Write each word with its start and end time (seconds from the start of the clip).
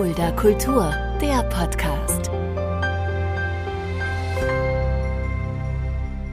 Fulda 0.00 0.32
Kultur, 0.32 0.90
der 1.20 1.42
Podcast. 1.50 2.30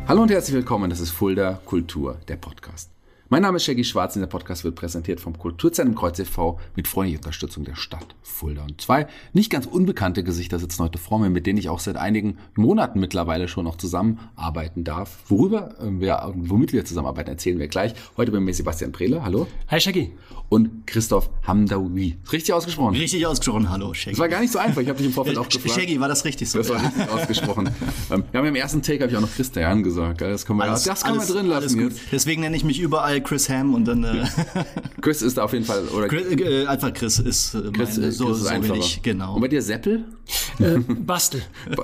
Hallo 0.08 0.21
und 0.21 0.32
herzlich 0.32 0.55
willkommen, 0.55 0.90
das 0.90 1.02
ist 1.02 1.10
Fulda 1.10 1.60
Kultur, 1.66 2.16
der 2.30 2.38
Podcast. 2.38 2.96
Mein 3.29 3.42
Name 3.42 3.58
ist 3.58 3.66
Shaggy 3.66 3.84
Schwarz 3.84 4.16
und 4.16 4.21
der 4.21 4.28
Podcast 4.28 4.64
wird 4.64 4.76
präsentiert 4.76 5.20
vom 5.20 5.38
Kulturzentrum 5.38 5.96
Kreuz 5.96 6.18
e.V. 6.18 6.62
mit 6.78 6.88
freundlicher 6.88 7.20
Unterstützung 7.20 7.66
der 7.66 7.76
Stadt 7.76 8.16
Fulda. 8.21 8.64
Und 8.64 8.80
zwei 8.80 9.05
nicht 9.34 9.52
ganz 9.52 9.66
unbekannte 9.66 10.23
Gesichter 10.23 10.59
sitzen 10.59 10.82
heute 10.82 10.98
vor 10.98 11.20
mir, 11.20 11.30
mit 11.30 11.45
denen 11.45 11.59
ich 11.59 11.68
auch 11.68 11.82
seit 11.82 11.98
einigen 11.98 12.38
Monaten 12.55 13.02
mittlerweile 13.02 13.50
schon 13.50 13.66
noch 13.66 13.76
zusammenarbeiten 13.76 14.86
darf. 14.86 15.18
Worüber 15.27 15.76
wir, 15.82 16.32
womit 16.36 16.71
wir 16.71 16.86
zusammenarbeiten, 16.86 17.30
erzählen 17.30 17.59
wir 17.59 17.68
gleich. 17.68 17.95
Heute 18.16 18.32
bei 18.32 18.40
mir 18.40 18.54
Sebastian 18.54 18.94
Prehler, 18.94 19.26
hallo. 19.26 19.46
Hi 19.68 19.82
Shaggy. 19.82 20.14
Und 20.48 20.88
Christoph 20.88 21.30
Hamdaoui. 21.46 22.16
Richtig 22.32 22.54
ausgesprochen? 22.54 22.96
Richtig 22.96 23.28
ausgesprochen, 23.28 23.70
hallo 23.70 23.94
Shaggy. 23.94 24.12
Das 24.12 24.20
war 24.20 24.30
gar 24.30 24.39
nicht 24.39 24.53
so 24.53 24.59
einfach, 24.59 24.81
ich 24.81 24.88
habe 24.88 25.00
dich 25.00 25.08
im 25.08 25.12
Vorfeld 25.12 25.38
auch 25.38 25.50
gefragt. 25.50 25.75
Shaggy, 25.75 26.00
war 26.00 26.08
das 26.08 26.23
richtig 26.23 26.50
so? 26.50 26.59
Das 26.59 26.70
war 26.70 26.81
richtig 26.81 27.09
ausgesprochen. 27.09 27.70
Ähm, 28.09 28.23
wir 28.31 28.39
haben 28.39 28.48
im 28.48 28.55
ersten 28.55 28.81
Take, 28.81 29.02
habe 29.02 29.12
ich 29.12 29.17
auch 29.17 29.22
noch 29.22 29.36
Christian 29.36 29.84
gesagt. 29.84 30.22
Das 30.22 30.45
können 30.45 30.59
wir, 30.59 30.64
alles, 30.64 30.84
das 30.84 31.03
können 31.03 31.17
alles, 31.17 31.28
wir 31.28 31.36
drin 31.36 31.48
lassen. 31.48 31.94
Deswegen 32.09 32.39
nenne 32.39 32.55
ich 32.55 32.64
mich 32.64 32.80
überall 32.80 33.16
Chris 33.21 33.49
Ham 33.49 33.73
und 33.73 33.85
dann... 33.85 34.03
Äh, 34.03 34.26
Chris 35.02 35.21
ist 35.21 35.39
auf 35.39 35.53
jeden 35.53 35.66
Fall... 35.66 35.88
Oder 35.89 36.08
Chris, 36.08 36.27
äh, 36.39 36.66
einfach 36.66 36.94
Chris 36.94 37.20
ist 37.20 37.55
äh, 37.55 37.71
Chris, 37.71 37.98
meine, 37.98 38.12
so, 38.12 38.27
Chris 38.27 38.38
ist 38.38 38.48
so 38.48 38.73
will 38.73 38.80
ich, 38.80 39.02
genau. 39.02 39.35
Und 39.35 39.41
bei 39.41 39.48
dir 39.48 39.62
Seppel? 39.62 40.05
Äh, 40.59 40.80
Bastel. 40.80 41.41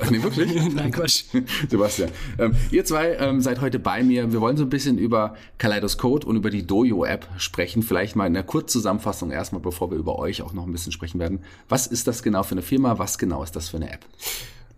nee, 0.09 0.21
wirklich? 0.21 0.53
Nein, 0.73 0.91
Quatsch. 0.91 1.25
Sebastian. 1.69 2.09
Ähm, 2.37 2.55
ihr 2.71 2.85
zwei 2.85 3.15
ähm, 3.15 3.41
seid 3.41 3.61
heute 3.61 3.79
bei 3.79 4.03
mir. 4.03 4.31
Wir 4.31 4.41
wollen 4.41 4.57
so 4.57 4.63
ein 4.63 4.69
bisschen 4.69 4.97
über 4.97 5.35
Kaleidoscope 5.57 6.25
und 6.25 6.35
über 6.35 6.49
die 6.49 6.65
Dojo-App 6.65 7.27
sprechen. 7.37 7.83
Vielleicht 7.83 8.15
mal 8.15 8.27
in 8.27 8.35
einer 8.35 8.43
Kurzzusammenfassung 8.43 9.31
erstmal, 9.31 9.61
bevor 9.61 9.91
wir 9.91 9.97
über 9.97 10.19
euch 10.19 10.41
auch 10.41 10.53
noch 10.53 10.65
ein 10.65 10.71
bisschen 10.71 10.91
sprechen 10.91 11.19
werden. 11.19 11.39
Was 11.69 11.87
ist 11.87 12.07
das 12.07 12.23
genau 12.23 12.43
für 12.43 12.53
eine 12.53 12.61
Firma? 12.61 12.97
Was 12.99 13.17
genau 13.17 13.43
ist 13.43 13.55
das 13.55 13.69
für 13.69 13.77
eine 13.77 13.91
App? 13.91 14.05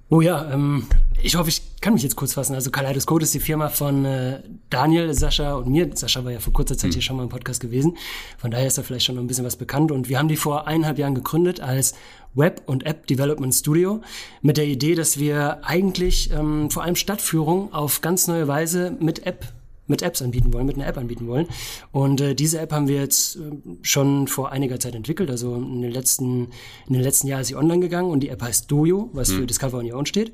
Oh 0.09 0.21
ja, 0.21 0.51
ähm, 0.53 0.85
ich 1.23 1.35
hoffe, 1.35 1.49
ich 1.49 1.63
kann 1.81 1.93
mich 1.93 2.03
jetzt 2.03 2.15
kurz 2.15 2.33
fassen. 2.33 2.53
Also 2.53 2.69
Kaleidoscope 2.69 3.23
ist 3.23 3.33
die 3.33 3.39
Firma 3.39 3.69
von 3.69 4.05
äh, 4.05 4.43
Daniel, 4.69 5.11
Sascha 5.15 5.55
und 5.55 5.67
mir. 5.67 5.89
Sascha 5.95 6.23
war 6.23 6.31
ja 6.31 6.39
vor 6.39 6.53
kurzer 6.53 6.77
Zeit 6.77 6.93
hier 6.93 7.01
schon 7.01 7.17
mal 7.17 7.23
im 7.23 7.29
Podcast 7.29 7.59
gewesen. 7.59 7.97
Von 8.37 8.51
daher 8.51 8.67
ist 8.67 8.77
da 8.77 8.83
vielleicht 8.83 9.05
schon 9.05 9.15
noch 9.15 9.23
ein 9.23 9.27
bisschen 9.27 9.45
was 9.45 9.55
bekannt. 9.55 9.91
Und 9.91 10.07
wir 10.07 10.19
haben 10.19 10.27
die 10.27 10.35
vor 10.35 10.67
eineinhalb 10.67 10.99
Jahren 10.99 11.15
gegründet 11.15 11.59
als 11.59 11.95
Web- 12.35 12.61
und 12.67 12.85
App 12.85 13.07
Development 13.07 13.53
Studio 13.55 14.01
mit 14.43 14.57
der 14.57 14.65
Idee, 14.65 14.93
dass 14.93 15.17
wir 15.17 15.65
eigentlich 15.65 16.29
ähm, 16.31 16.69
vor 16.69 16.83
allem 16.83 16.95
Stadtführung 16.95 17.73
auf 17.73 18.01
ganz 18.01 18.27
neue 18.27 18.47
Weise 18.47 18.95
mit 18.99 19.25
App 19.25 19.54
mit 19.87 20.01
Apps 20.01 20.21
anbieten 20.21 20.53
wollen, 20.53 20.65
mit 20.65 20.75
einer 20.75 20.87
App 20.87 20.97
anbieten 20.97 21.27
wollen. 21.27 21.47
Und 21.91 22.21
äh, 22.21 22.35
diese 22.35 22.59
App 22.59 22.71
haben 22.71 22.87
wir 22.87 22.99
jetzt 22.99 23.35
äh, 23.35 23.39
schon 23.81 24.27
vor 24.27 24.51
einiger 24.51 24.79
Zeit 24.79 24.95
entwickelt. 24.95 25.29
Also 25.29 25.55
in 25.55 25.81
den 25.81 25.91
letzten, 25.91 26.49
in 26.87 26.93
den 26.93 27.03
letzten 27.03 27.27
Jahren 27.27 27.41
ist 27.41 27.47
sie 27.47 27.55
online 27.55 27.81
gegangen 27.81 28.11
und 28.11 28.21
die 28.21 28.29
App 28.29 28.41
heißt 28.41 28.71
Dojo, 28.71 29.09
was 29.13 29.31
für 29.31 29.45
Discover 29.45 29.79
on 29.79 29.91
Your 29.91 29.97
Own 29.97 30.05
steht. 30.05 30.33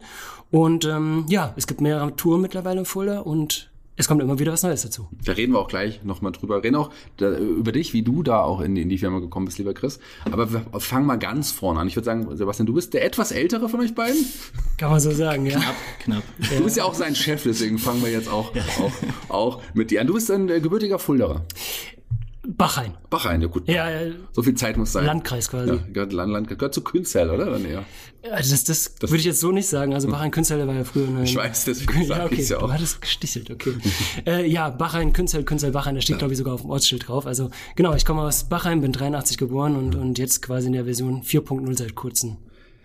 Und 0.52 0.86
ähm, 0.86 1.26
ja, 1.30 1.54
es 1.56 1.68
gibt 1.68 1.82
mehrere 1.82 2.16
Touren 2.16 2.42
mittlerweile 2.42 2.80
in 2.80 2.86
Fulda 2.86 3.20
und 3.20 3.71
es 3.97 4.08
kommt 4.08 4.22
immer 4.22 4.39
wieder 4.39 4.52
was 4.52 4.64
Neues 4.64 4.81
dazu. 4.84 5.08
Da 5.25 5.34
reden 5.34 5.53
wir 5.53 5.59
auch 5.59 5.67
gleich 5.67 6.03
nochmal 6.03 6.31
drüber. 6.31 6.58
Wir 6.58 6.64
reden 6.64 6.75
auch 6.75 6.92
da, 7.17 7.38
über 7.38 7.72
dich, 7.72 7.94
wie 7.94 8.02
du 8.02 8.23
da 8.23 8.42
auch 8.42 8.61
in 8.61 8.75
die, 8.75 8.81
in 8.81 8.89
die 8.89 8.97
Firma 8.97 9.20
gekommen 9.20 9.45
bist, 9.45 9.58
lieber 9.58 9.73
Chris. 9.73 10.00
Aber 10.31 10.52
wir 10.52 10.66
fangen 10.80 11.06
mal 11.06 11.17
ganz 11.17 11.52
vorne 11.52 11.80
an. 11.80 11.88
Ich 11.88 11.95
würde 11.95 12.06
sagen, 12.06 12.36
Sebastian, 12.36 12.66
du 12.66 12.73
bist 12.73 12.94
der 12.94 13.06
etwas 13.06 13.31
ältere 13.31 13.69
von 13.69 13.81
euch 13.81 13.94
beiden. 13.94 14.25
Kann 14.78 14.92
man 14.92 15.00
so 15.00 15.12
sagen, 15.12 15.45
ja. 15.45 15.59
Knapp, 15.59 15.75
knapp. 16.00 16.23
Du 16.58 16.64
bist 16.64 16.78
ja 16.78 16.86
auch 16.86 16.94
sein 16.94 17.16
Chef, 17.16 17.44
deswegen 17.44 17.78
fangen 17.78 18.02
wir 18.02 18.12
jetzt 18.12 18.30
auch, 18.30 18.53
auch, 18.80 18.92
auch 19.30 19.62
mit 19.73 19.92
dir 19.92 20.02
an. 20.02 20.08
Du 20.08 20.14
bist 20.14 20.31
ein 20.31 20.50
äh, 20.50 20.62
gebürtiger 20.62 20.97
Fulderer. 20.97 21.45
Bachhain. 22.62 22.94
Bachrein, 23.09 23.42
ja 23.42 23.48
gut. 23.48 23.67
Ja, 23.67 23.90
ja, 23.90 24.12
So 24.34 24.44
viel 24.44 24.54
Zeit 24.54 24.78
muss 24.78 24.92
sein. 24.92 25.06
Landkreis 25.06 25.50
quasi. 25.50 25.73
Ja, 25.73 25.80
gehört, 25.92 26.14
Land, 26.14 26.31
Land, 26.31 26.48
gehört 26.48 26.73
zu 26.76 26.81
Künzell, 26.81 27.31
oder? 27.31 27.45
Dann 27.45 27.66
eher. 27.66 27.84
Also 28.31 28.52
das, 28.52 28.64
das, 28.66 28.94
würde 29.02 29.18
ich 29.18 29.26
jetzt 29.26 29.40
so 29.40 29.52
nicht 29.52 29.68
sagen. 29.68 29.95
Also 29.95 30.08
Bachhain 30.09 30.30
Künzell 30.30 30.68
war 30.68 30.76
ja 30.76 30.84
früher 30.84 31.08
eine. 31.08 31.23
Ich 31.23 31.36
weiß, 31.36 31.66
deswegen 31.66 32.02
ja, 32.02 32.08
sage 32.08 32.26
okay. 32.26 32.36
ich's 32.36 32.50
ja 32.50 32.58
auch. 32.58 32.68
Du 32.68 32.73
hattest 32.73 33.02
gestichelt, 33.02 33.50
okay. 33.50 33.74
äh, 34.28 34.47
ja, 34.47 34.69
Bachhain, 34.69 35.12
Künzell, 35.12 35.44
Künzell, 35.44 35.72
Bachhain, 35.72 35.96
da 35.96 36.02
steht, 36.02 36.19
glaube 36.19 36.34
ich, 36.34 36.38
sogar 36.38 36.53
auf 36.53 36.62
dem 36.62 36.69
Ortsschild 36.69 37.08
drauf. 37.08 37.25
Also 37.25 37.50
genau, 37.75 37.96
ich 37.96 38.06
komme 38.06 38.22
aus 38.22 38.44
Bachhain, 38.44 38.81
bin 38.81 38.91
83 38.91 39.38
geboren 39.38 39.75
und, 39.75 39.96
und 39.96 40.19
jetzt 40.19 40.44
quasi 40.44 40.68
in 40.68 40.74
der 40.74 40.86
Version 40.86 41.24
4.0 41.24 41.78
seit 41.78 41.96
kurzem. 41.96 42.38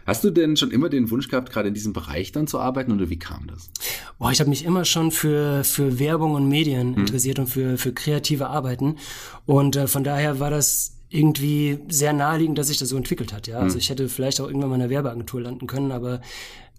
Hast 0.06 0.22
du 0.24 0.30
denn 0.30 0.56
schon 0.56 0.70
immer 0.70 0.88
den 0.88 1.10
Wunsch 1.10 1.28
gehabt, 1.28 1.50
gerade 1.52 1.68
in 1.68 1.74
diesem 1.74 1.92
Bereich 1.92 2.32
dann 2.32 2.46
zu 2.46 2.60
arbeiten 2.60 2.92
oder 2.92 3.10
wie 3.10 3.18
kam 3.18 3.48
das? 3.48 3.70
Boah, 4.18 4.30
ich 4.30 4.40
habe 4.40 4.48
mich 4.50 4.64
immer 4.64 4.84
schon 4.84 5.10
für, 5.10 5.64
für 5.64 5.98
Werbung 5.98 6.34
und 6.34 6.48
Medien 6.48 6.94
interessiert 6.94 7.38
und 7.38 7.48
für, 7.48 7.76
für 7.76 7.92
kreative 7.92 8.46
Arbeiten. 8.46 8.96
Und 9.44 9.76
äh, 9.76 9.86
von 9.88 10.04
daher 10.04 10.38
war 10.38 10.50
das 10.50 10.92
irgendwie 11.10 11.78
sehr 11.88 12.12
naheliegend, 12.12 12.58
dass 12.58 12.68
sich 12.68 12.78
das 12.78 12.88
so 12.90 12.96
entwickelt 12.96 13.32
hat. 13.32 13.46
Ja, 13.46 13.58
also 13.58 13.78
ich 13.78 13.90
hätte 13.90 14.08
vielleicht 14.08 14.40
auch 14.40 14.46
irgendwann 14.46 14.70
mal 14.70 14.76
in 14.76 14.82
einer 14.82 14.90
Werbeagentur 14.90 15.40
landen 15.40 15.66
können, 15.66 15.90
aber 15.92 16.20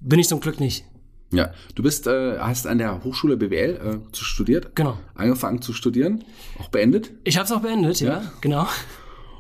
bin 0.01 0.19
ich 0.19 0.27
zum 0.27 0.39
Glück 0.39 0.59
nicht. 0.59 0.85
Ja, 1.31 1.51
du 1.75 1.83
bist, 1.83 2.07
äh, 2.07 2.37
hast 2.39 2.67
an 2.67 2.77
der 2.77 3.03
Hochschule 3.03 3.35
BWL 3.35 4.01
äh, 4.07 4.11
zu 4.13 4.23
studiert. 4.23 4.75
Genau. 4.75 4.97
Angefangen 5.15 5.61
zu 5.61 5.73
studieren, 5.73 6.23
auch 6.59 6.69
beendet. 6.69 7.11
Ich 7.25 7.35
habe 7.37 7.45
es 7.45 7.51
auch 7.51 7.59
beendet, 7.61 7.99
ja, 7.99 8.21
Ja? 8.21 8.31
genau. 8.39 8.67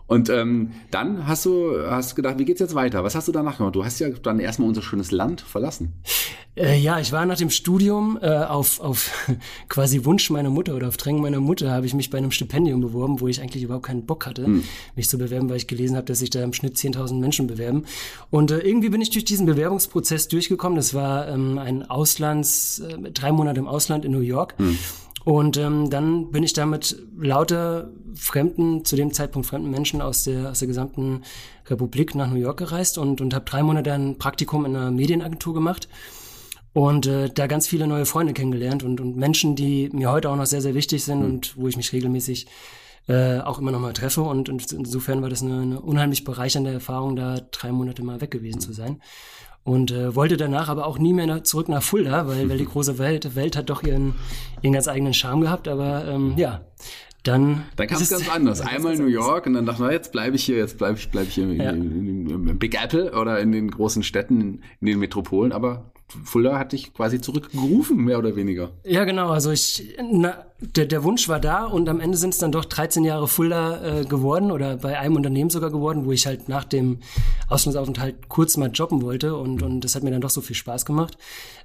Und 0.07 0.29
ähm, 0.29 0.71
dann 0.89 1.27
hast 1.27 1.45
du 1.45 1.77
hast 1.85 2.15
gedacht, 2.15 2.39
wie 2.39 2.45
geht's 2.45 2.61
jetzt 2.61 2.75
weiter? 2.75 3.03
Was 3.03 3.13
hast 3.13 3.27
du 3.27 3.33
danach 3.33 3.57
gemacht? 3.57 3.75
Du 3.75 3.83
hast 3.83 3.99
ja 3.99 4.09
dann 4.09 4.39
erstmal 4.39 4.69
unser 4.69 4.81
schönes 4.81 5.11
Land 5.11 5.41
verlassen. 5.41 5.93
Äh, 6.55 6.79
ja, 6.79 6.99
ich 6.99 7.11
war 7.11 7.25
nach 7.25 7.37
dem 7.37 7.49
Studium 7.49 8.17
äh, 8.21 8.29
auf, 8.29 8.79
auf 8.79 9.11
quasi 9.69 10.05
Wunsch 10.05 10.29
meiner 10.29 10.49
Mutter 10.49 10.75
oder 10.75 10.87
auf 10.87 10.97
Drängen 10.97 11.21
meiner 11.21 11.39
Mutter 11.39 11.71
habe 11.71 11.85
ich 11.85 11.93
mich 11.93 12.09
bei 12.09 12.17
einem 12.17 12.31
Stipendium 12.31 12.81
beworben, 12.81 13.19
wo 13.19 13.27
ich 13.27 13.41
eigentlich 13.41 13.63
überhaupt 13.63 13.85
keinen 13.85 14.05
Bock 14.05 14.25
hatte, 14.25 14.47
mich 14.95 15.09
zu 15.09 15.17
bewerben, 15.17 15.49
weil 15.49 15.57
ich 15.57 15.67
gelesen 15.67 15.95
habe, 15.95 16.05
dass 16.05 16.19
sich 16.19 16.29
da 16.29 16.41
im 16.41 16.53
Schnitt 16.53 16.77
10.000 16.77 17.19
Menschen 17.19 17.45
bewerben. 17.45 17.85
Und 18.31 18.51
äh, 18.51 18.59
irgendwie 18.59 18.89
bin 18.89 19.01
ich 19.01 19.11
durch 19.11 19.25
diesen 19.25 19.45
Bewerbungsprozess 19.45 20.29
durchgekommen. 20.29 20.77
Das 20.77 20.93
war 20.93 21.27
ähm, 21.27 21.59
ein 21.59 21.83
Auslands, 21.83 22.79
äh, 22.79 23.11
drei 23.11 23.31
Monate 23.31 23.59
im 23.59 23.67
Ausland 23.67 24.05
in 24.05 24.13
New 24.13 24.21
York. 24.21 24.55
Und 25.27 25.57
ähm, 25.57 25.89
dann 25.89 26.31
bin 26.31 26.41
ich 26.43 26.53
da 26.53 26.65
mit 26.65 27.03
lauter 27.17 27.89
fremden, 28.15 28.85
zu 28.85 28.95
dem 28.95 29.11
Zeitpunkt 29.11 29.45
fremden 29.45 29.69
Menschen 29.69 30.01
aus 30.01 30.23
der, 30.23 30.51
aus 30.51 30.59
der 30.59 30.69
gesamten 30.69 31.23
Republik 31.65 32.15
nach 32.15 32.29
New 32.29 32.37
York 32.37 32.55
gereist 32.55 32.97
und, 32.97 33.19
und 33.19 33.33
habe 33.33 33.43
drei 33.43 33.61
Monate 33.61 33.91
ein 33.91 34.17
Praktikum 34.17 34.63
in 34.63 34.73
einer 34.73 34.89
Medienagentur 34.89 35.53
gemacht 35.53 35.89
und 36.71 37.07
äh, 37.07 37.29
da 37.29 37.47
ganz 37.47 37.67
viele 37.67 37.87
neue 37.87 38.05
Freunde 38.05 38.31
kennengelernt 38.31 38.83
und, 38.83 39.01
und 39.01 39.17
Menschen, 39.17 39.57
die 39.57 39.89
mir 39.91 40.13
heute 40.13 40.29
auch 40.29 40.37
noch 40.37 40.45
sehr, 40.45 40.61
sehr 40.61 40.75
wichtig 40.75 41.03
sind 41.03 41.21
und 41.25 41.57
wo 41.57 41.67
ich 41.67 41.75
mich 41.75 41.91
regelmäßig 41.91 42.47
äh, 43.09 43.39
auch 43.39 43.59
immer 43.59 43.71
noch 43.71 43.81
mal 43.81 43.91
treffe. 43.91 44.21
Und, 44.21 44.47
und 44.47 44.71
insofern 44.71 45.21
war 45.21 45.29
das 45.29 45.43
eine, 45.43 45.59
eine 45.59 45.81
unheimlich 45.81 46.23
bereichernde 46.23 46.71
Erfahrung, 46.71 47.17
da 47.17 47.41
drei 47.51 47.73
Monate 47.73 48.01
mal 48.01 48.21
weg 48.21 48.31
gewesen 48.31 48.61
zu 48.61 48.71
sein. 48.71 49.01
Und 49.67 49.91
äh, 49.91 50.15
wollte 50.15 50.37
danach 50.37 50.69
aber 50.69 50.87
auch 50.87 50.97
nie 50.97 51.11
mehr 51.11 51.27
nach, 51.27 51.43
zurück 51.43 51.67
nach 51.67 51.83
Fulda, 51.83 52.25
weil, 52.25 52.47
weil 52.47 52.57
die 52.57 52.63
große 52.73 52.99
Welt, 52.99 53.35
Welt 53.35 53.57
hat 53.57 53.69
doch 53.69 53.83
ihren, 53.83 54.15
ihren 54.61 54.71
ganz 54.71 54.87
eigenen 54.87 55.13
Charme 55.13 55.41
gehabt. 55.41 55.67
Aber 55.67 56.07
ähm, 56.07 56.35
ja, 56.37 56.61
dann... 57.23 57.65
Dann 57.75 57.87
kam 57.87 58.01
es 58.01 58.09
ganz 58.09 58.29
anders. 58.29 58.61
Einmal 58.65 58.95
New. 58.95 59.07
York 59.07 59.45
und 59.45 59.55
dann 59.55 59.65
dachte 59.65 59.83
ich, 59.83 59.91
jetzt 59.91 60.13
bleibe 60.13 60.37
ich 60.37 60.45
hier, 60.45 60.55
jetzt 60.55 60.77
bleibe 60.77 60.97
ich, 60.97 61.09
bleib 61.09 61.27
ich 61.27 61.33
hier 61.33 61.51
Ja. 61.51 61.71
in, 61.71 62.29
in, 62.29 62.47
in 62.47 62.59
Big 62.59 62.81
Apple 62.81 63.11
oder 63.11 63.41
in 63.41 63.51
den 63.51 63.69
großen 63.69 64.03
Städten, 64.03 64.39
in, 64.39 64.63
in 64.79 64.87
den 64.87 64.99
Metropolen. 64.99 65.51
Aber 65.51 65.91
Fulda 66.23 66.57
hat 66.57 66.71
dich 66.71 66.93
quasi 66.93 67.19
zurückgerufen, 67.19 67.97
mehr 67.97 68.17
oder 68.17 68.35
weniger. 68.37 68.71
Ja, 68.85 69.03
genau. 69.03 69.29
Also 69.29 69.51
ich, 69.51 69.97
na, 70.01 70.45
der, 70.59 70.85
der 70.85 71.03
Wunsch 71.03 71.27
war 71.27 71.39
da 71.41 71.65
und 71.65 71.89
am 71.89 71.99
Ende 71.99 72.17
sind 72.17 72.29
es 72.29 72.39
dann 72.39 72.53
doch 72.53 72.63
13 72.63 73.03
Jahre 73.03 73.27
Fulda 73.27 74.01
äh, 74.01 74.05
geworden 74.05 74.51
oder 74.51 74.77
bei 74.77 74.97
einem 74.97 75.17
Unternehmen 75.17 75.49
sogar 75.49 75.69
geworden, 75.69 76.05
wo 76.05 76.13
ich 76.13 76.25
halt 76.25 76.47
nach 76.47 76.63
dem 76.63 76.99
Auslandsaufenthalt 77.49 78.29
kurz 78.29 78.55
mal 78.55 78.71
jobben 78.71 79.01
wollte 79.01 79.35
und, 79.35 79.61
und 79.61 79.81
das 79.81 79.95
hat 79.95 80.03
mir 80.03 80.11
dann 80.11 80.21
doch 80.21 80.29
so 80.29 80.39
viel 80.39 80.55
Spaß 80.55 80.85
gemacht, 80.85 81.17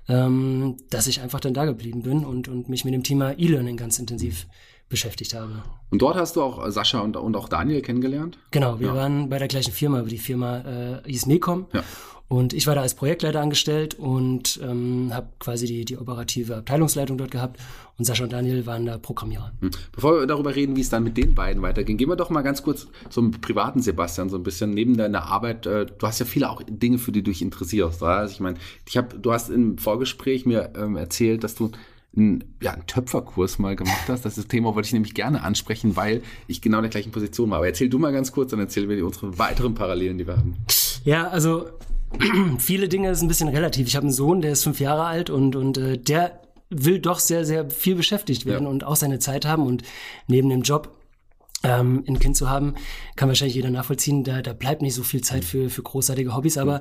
ähm, 0.09 0.77
dass 0.91 1.07
ich 1.07 1.21
einfach 1.21 1.41
dann 1.41 1.55
da 1.55 1.65
geblieben 1.65 2.03
bin 2.03 2.25
und, 2.25 2.49
und 2.49 2.69
mich 2.69 2.85
mit 2.85 2.95
dem 2.95 3.05
Thema 3.05 3.39
E-Learning 3.39 3.77
ganz 3.77 4.01
intensiv 4.01 4.47
beschäftigt 4.93 5.35
habe. 5.35 5.63
Und 5.91 6.03
dort 6.03 6.17
hast 6.17 6.37
du 6.37 6.43
auch 6.43 6.71
Sascha 6.71 7.01
und, 7.01 7.17
und 7.17 7.35
auch 7.35 7.49
Daniel 7.49 7.81
kennengelernt. 7.81 8.39
Genau, 8.51 8.79
wir 8.79 8.95
waren 8.95 9.31
bei 9.31 9.39
der 9.39 9.49
gleichen 9.49 9.73
Firma, 9.73 10.03
die 10.03 10.19
Firma 10.19 10.59
äh, 10.59 11.11
hieß 11.11 11.27
Mecom. 11.27 11.67
Ja. 11.73 11.83
Und 12.29 12.53
ich 12.55 12.67
war 12.67 12.75
da 12.75 12.81
als 12.81 12.95
Projektleiter 12.95 13.41
angestellt 13.41 13.95
und 13.99 14.59
ähm, 14.63 15.11
habe 15.13 15.29
quasi 15.39 15.67
die, 15.67 15.85
die 15.85 15.99
operative 15.99 16.57
Abteilungsleitung 16.57 17.19
dort 17.19 17.31
gehabt. 17.31 17.61
Und 17.99 18.07
Sascha 18.07 18.25
und 18.25 18.33
Daniel 18.33 18.65
waren 18.65 18.87
da 18.87 18.97
Programmierer. 18.97 19.53
Hm. 19.61 19.71
Bevor 19.93 20.21
wir 20.21 20.27
darüber 20.27 20.55
reden, 20.55 20.77
wie 20.77 20.81
es 20.81 20.89
dann 20.89 21.05
mit 21.05 21.17
den 21.17 21.35
beiden 21.35 21.63
weiterging, 21.63 21.99
gehen 21.99 22.09
wir 22.09 22.17
doch 22.17 22.31
mal 22.31 22.41
ganz 22.41 22.63
kurz 22.63 22.87
zum 23.11 23.33
privaten 23.33 23.83
Sebastian, 23.83 24.31
so 24.31 24.37
ein 24.37 24.43
bisschen 24.43 24.71
neben 24.71 24.97
deiner 24.97 25.25
Arbeit. 25.25 25.67
Äh, 25.67 25.87
du 25.87 26.07
hast 26.07 26.21
ja 26.21 26.27
viele 26.27 26.49
auch 26.49 26.63
Dinge, 26.67 26.99
für 26.99 27.13
die 27.13 27.23
du 27.23 27.31
dich 27.31 27.43
interessierst. 27.43 28.03
Also 28.03 28.33
ich 28.33 28.41
meine, 28.41 28.57
ich 28.89 28.97
habe, 28.97 29.19
du 29.19 29.33
hast 29.33 29.51
im 29.51 29.77
Vorgespräch 29.77 30.47
mir 30.47 30.73
ähm, 30.75 30.97
erzählt, 30.97 31.45
dass 31.45 31.55
du 31.55 31.71
einen, 32.17 32.45
ja, 32.61 32.73
einen 32.73 32.87
Töpferkurs 32.87 33.59
mal 33.59 33.75
gemacht 33.77 34.09
hast. 34.09 34.25
Das 34.25 34.35
Thema 34.47 34.75
wollte 34.75 34.87
ich 34.87 34.93
nämlich 34.93 35.15
gerne 35.15 35.43
ansprechen, 35.43 35.97
weil 35.97 36.23
ich 36.47 36.61
genau 36.61 36.79
in 36.79 36.83
der 36.83 36.91
gleichen 36.91 37.11
Position 37.13 37.51
war. 37.51 37.59
Aber 37.59 37.67
erzähl 37.67 37.89
du 37.89 37.99
mal 37.99 38.13
ganz 38.13 38.33
kurz, 38.33 38.51
dann 38.51 38.61
erzählen 38.61 38.89
wir 38.89 39.05
unsere 39.05 39.39
weiteren 39.39 39.75
Parallelen, 39.75 40.19
die 40.19 40.27
wir 40.27 40.37
haben. 40.37 40.57
Ja, 41.05 41.29
also 41.29 41.67
viele 42.59 42.89
Dinge 42.89 43.11
ist 43.11 43.23
ein 43.23 43.29
bisschen 43.29 43.49
relativ. 43.49 43.87
Ich 43.87 43.97
habe 43.97 44.05
einen 44.05 44.13
Sohn, 44.13 44.43
der 44.43 44.53
ist 44.53 44.65
fünf 44.65 44.81
Jahre 44.81 45.05
alt 45.05 45.31
und, 45.31 45.57
und 45.57 45.79
äh, 45.79 45.97
der 45.99 46.39
will 46.69 46.99
doch 47.01 47.19
sehr, 47.19 47.45
sehr 47.45 47.71
viel 47.71 47.95
beschäftigt 47.95 48.47
werden 48.47 48.65
Ja. 48.65 48.71
und 48.71 48.85
auch 48.85 48.97
seine 48.97 49.19
Zeit 49.19 49.45
haben. 49.47 49.67
Und 49.67 49.83
neben 50.27 50.49
dem 50.49 50.63
Job 50.63 50.91
ähm, 51.63 52.05
ein 52.09 52.19
Kind 52.19 52.37
zu 52.37 52.49
haben, 52.49 52.75
kann 53.17 53.29
wahrscheinlich 53.29 53.55
jeder 53.55 53.71
nachvollziehen. 53.71 54.25
Da, 54.25 54.43
da 54.43 54.53
bleibt 54.53 54.83
nicht 54.83 54.95
so 54.95 55.03
viel 55.03 55.23
Zeit 55.23 55.45
für, 55.45 55.71
für 55.71 55.83
großartige 55.83 56.35
Hobbys. 56.35 56.59
Aber 56.59 56.81